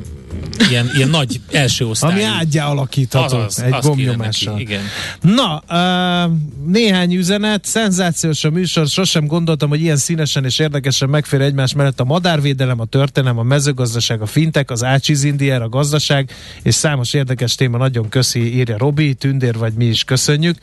ilyen, 0.70 0.90
ilyen 0.94 1.08
nagy 1.08 1.40
első 1.52 1.86
osztály. 1.86 2.12
Ami 2.12 2.22
ágyá 2.22 2.66
alakítható 2.66 3.36
az, 3.36 3.62
egy 3.62 3.72
az 3.72 3.86
gombnyomással. 3.86 4.52
Neki, 4.52 4.62
igen. 4.62 4.82
Na, 5.20 5.62
uh, 5.68 6.32
néhány 6.66 7.14
üzenet, 7.14 7.64
szenzációs 7.64 8.44
a 8.44 8.50
műsor, 8.50 8.86
sosem 8.86 9.26
gondoltam, 9.26 9.68
hogy 9.68 9.80
ilyen 9.80 9.96
színesen 9.96 10.44
és 10.44 10.58
érdekesen 10.58 11.08
megfér 11.08 11.40
egymás 11.40 11.74
mellett 11.74 12.00
a 12.00 12.04
madárvédelem, 12.04 12.80
a 12.80 12.84
történelem, 12.84 13.38
a 13.38 13.42
mezőgazdaság, 13.42 14.20
a 14.20 14.26
fintek, 14.26 14.70
az 14.70 14.84
ácsizindier, 14.84 15.62
a 15.62 15.68
gazdaság, 15.68 16.30
és 16.62 16.74
számos 16.74 17.12
érdekes 17.12 17.54
téma, 17.54 17.76
nagyon 17.76 18.08
köszi, 18.08 18.56
írja 18.56 18.78
Robi, 18.78 19.14
Tündér 19.14 19.58
vagy 19.58 19.72
mi 19.72 19.84
is 19.84 20.04
köszönjük. 20.04 20.56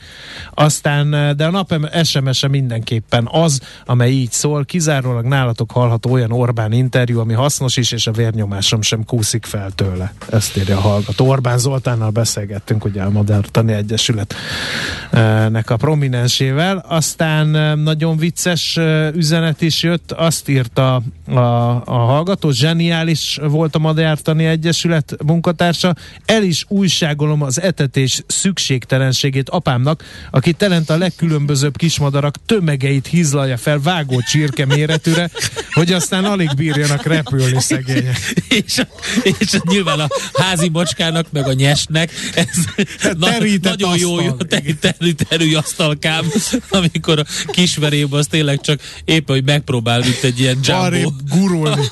Aztán, 0.54 1.36
de 1.36 1.46
a 1.46 1.50
nap 1.50 1.74
SMS-e 2.04 2.48
mindenképpen 2.48 3.28
az, 3.30 3.60
amely 3.86 4.10
így 4.10 4.32
szól, 4.32 4.64
kizárólag 4.64 5.24
nálatok 5.24 5.70
hallható 5.70 6.10
olyan 6.10 6.32
Orbán 6.32 6.72
interjú, 6.72 7.20
ami 7.20 7.32
hasznos 7.32 7.76
is, 7.76 7.92
és 7.92 8.06
a 8.06 8.12
vérnyomásom 8.12 8.82
sem 8.82 9.04
kúszik 9.04 9.44
fel 9.44 9.57
el 9.58 9.70
tőle. 9.70 10.12
Ezt 10.30 10.56
írja 10.56 10.76
a 10.76 10.80
hallgató. 10.80 11.28
Orbán 11.28 11.58
Zoltánnal 11.58 12.10
beszélgettünk, 12.10 12.84
ugye 12.84 13.02
a 13.02 13.10
Modern 13.10 13.44
Tani 13.50 13.72
Egyesületnek 13.72 15.70
a 15.70 15.76
prominensével. 15.76 16.84
Aztán 16.88 17.78
nagyon 17.78 18.16
vicces 18.16 18.78
üzenet 19.14 19.62
is 19.62 19.82
jött, 19.82 20.12
azt 20.12 20.48
írta 20.48 21.02
a, 21.36 21.82
a 21.84 21.98
hallgató, 21.98 22.50
zseniális 22.50 23.38
volt 23.42 23.74
a 23.74 23.78
Magyar 23.78 24.20
Tani 24.20 24.44
Egyesület 24.44 25.16
munkatársa, 25.24 25.94
el 26.24 26.42
is 26.42 26.64
újságolom 26.68 27.42
az 27.42 27.60
etetés 27.60 28.22
szükségtelenségét 28.26 29.48
apámnak, 29.48 30.04
aki 30.30 30.52
telent 30.52 30.90
a 30.90 30.96
legkülönbözőbb 30.96 31.76
kismadarak 31.76 32.36
tömegeit 32.46 33.06
hízlalja 33.06 33.56
fel 33.56 33.80
vágó 33.80 34.20
csirke 34.20 34.66
méretűre, 34.66 35.30
hogy 35.70 35.92
aztán 35.92 36.24
alig 36.24 36.54
bírjanak 36.56 37.02
repülni 37.02 37.60
szegények. 37.60 38.18
és, 38.48 38.82
és 39.22 39.60
nyilván 39.62 40.00
a 40.00 40.08
házi 40.32 40.68
macskának, 40.68 41.26
meg 41.32 41.46
a 41.46 41.52
nyesnek, 41.52 42.10
ez 42.34 42.84
na, 43.18 43.30
nagyon 43.30 43.90
asztal. 43.90 43.96
jó, 43.96 44.20
jó 44.20 44.32
terít 44.32 45.26
erői 45.28 45.54
asztalkám, 45.54 46.24
amikor 46.70 47.18
a 47.18 47.24
kisverébe 47.46 48.16
az 48.16 48.26
tényleg 48.26 48.60
csak 48.60 48.80
éppen, 49.04 49.34
hogy 49.34 49.44
megpróbál, 49.44 49.98
mint 49.98 50.22
egy 50.22 50.40
ilyen 50.40 50.58
jumbo. 50.62 51.17
Gurulni. 51.30 51.88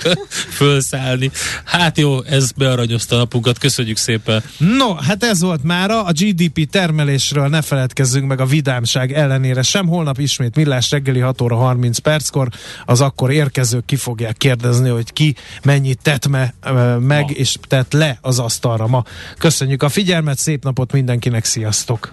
fölszállni. 0.58 1.30
Hát 1.64 1.98
jó, 1.98 2.22
ez 2.22 2.50
bearanyozta 2.50 3.14
a 3.14 3.18
napunkat, 3.18 3.58
köszönjük 3.58 3.96
szépen. 3.96 4.42
No, 4.58 4.94
hát 4.94 5.24
ez 5.24 5.40
volt 5.40 5.62
mára, 5.62 6.04
a 6.04 6.12
GDP 6.12 6.70
termelésről 6.70 7.48
ne 7.48 7.62
feledkezzünk 7.62 8.26
meg 8.28 8.40
a 8.40 8.46
vidámság 8.46 9.12
ellenére 9.12 9.62
sem. 9.62 9.86
Holnap 9.86 10.18
ismét 10.18 10.56
millás 10.56 10.90
reggeli 10.90 11.20
6 11.20 11.40
óra 11.40 11.56
30 11.56 11.98
perckor 11.98 12.48
az 12.84 13.00
akkor 13.00 13.30
érkezők 13.30 13.84
ki 13.84 13.96
fogják 13.96 14.36
kérdezni, 14.36 14.88
hogy 14.88 15.12
ki 15.12 15.34
mennyit 15.62 15.98
tett 16.02 16.28
me, 16.28 16.54
meg 16.98 17.24
ma. 17.24 17.30
és 17.30 17.56
tett 17.68 17.92
le 17.92 18.18
az 18.20 18.38
asztalra 18.38 18.86
ma. 18.86 19.04
Köszönjük 19.38 19.82
a 19.82 19.88
figyelmet, 19.88 20.38
szép 20.38 20.64
napot 20.64 20.92
mindenkinek, 20.92 21.44
sziasztok! 21.44 22.12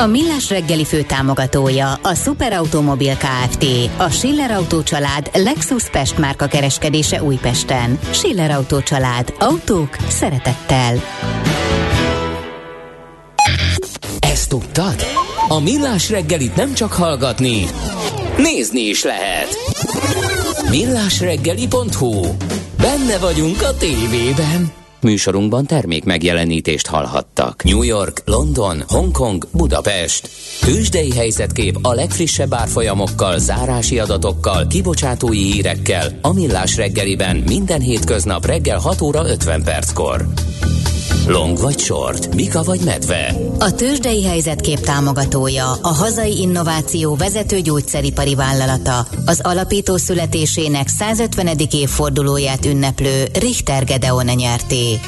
A 0.00 0.06
Millás 0.06 0.50
reggeli 0.50 0.84
fő 0.84 1.02
támogatója 1.02 1.92
a 1.92 2.14
Superautomobil 2.14 3.16
KFT, 3.16 3.64
a 3.96 4.08
Schiller 4.08 4.50
Auto 4.50 4.82
család 4.82 5.30
Lexus 5.34 5.90
Pest 5.90 6.18
márka 6.18 6.46
kereskedése 6.46 7.22
Újpesten. 7.22 7.98
Schiller 8.10 8.50
Auto 8.50 8.82
család. 8.82 9.34
Autók 9.38 9.96
szeretettel. 10.08 10.94
Ezt 14.20 14.48
tudtad? 14.48 14.94
A 15.48 15.60
Millás 15.60 16.10
reggelit 16.10 16.56
nem 16.56 16.74
csak 16.74 16.92
hallgatni, 16.92 17.66
nézni 18.36 18.80
is 18.80 19.02
lehet. 19.02 19.48
Millásreggeli.hu 20.70 22.26
Benne 22.76 23.18
vagyunk 23.18 23.62
a 23.62 23.74
tévében. 23.76 24.79
Műsorunkban 25.02 25.66
termék 25.66 26.04
megjelenítést 26.04 26.86
hallhattak. 26.86 27.62
New 27.62 27.82
York, 27.82 28.22
London, 28.24 28.82
Hongkong, 28.86 29.46
Budapest. 29.52 30.30
Tősdei 30.60 31.12
helyzetkép 31.12 31.78
a 31.82 31.92
legfrissebb 31.92 32.54
árfolyamokkal, 32.54 33.38
zárási 33.38 33.98
adatokkal, 33.98 34.66
kibocsátói 34.66 35.52
hírekkel, 35.52 36.18
a 36.22 36.32
Millás 36.32 36.76
reggeliben 36.76 37.36
minden 37.36 37.80
hétköznap 37.80 38.46
reggel 38.46 38.78
6 38.78 39.00
óra 39.00 39.28
50 39.28 39.62
perckor. 39.62 40.26
Long 41.26 41.58
vagy 41.58 41.78
short, 41.78 42.34
Mika 42.34 42.62
vagy 42.62 42.80
medve. 42.84 43.34
A 43.58 43.74
tőzsdei 43.74 44.24
helyzetkép 44.24 44.78
támogatója, 44.78 45.72
a 45.82 45.88
hazai 45.88 46.40
innováció 46.40 47.14
vezető 47.14 47.60
gyógyszeripari 47.60 48.34
vállalata, 48.34 49.06
az 49.26 49.40
alapító 49.42 49.96
születésének 49.96 50.88
150. 50.88 51.48
évfordulóját 51.70 52.66
ünneplő 52.66 53.24
Richter 53.32 53.84
Gedeon 53.84 54.26
nyerté. 54.26 54.98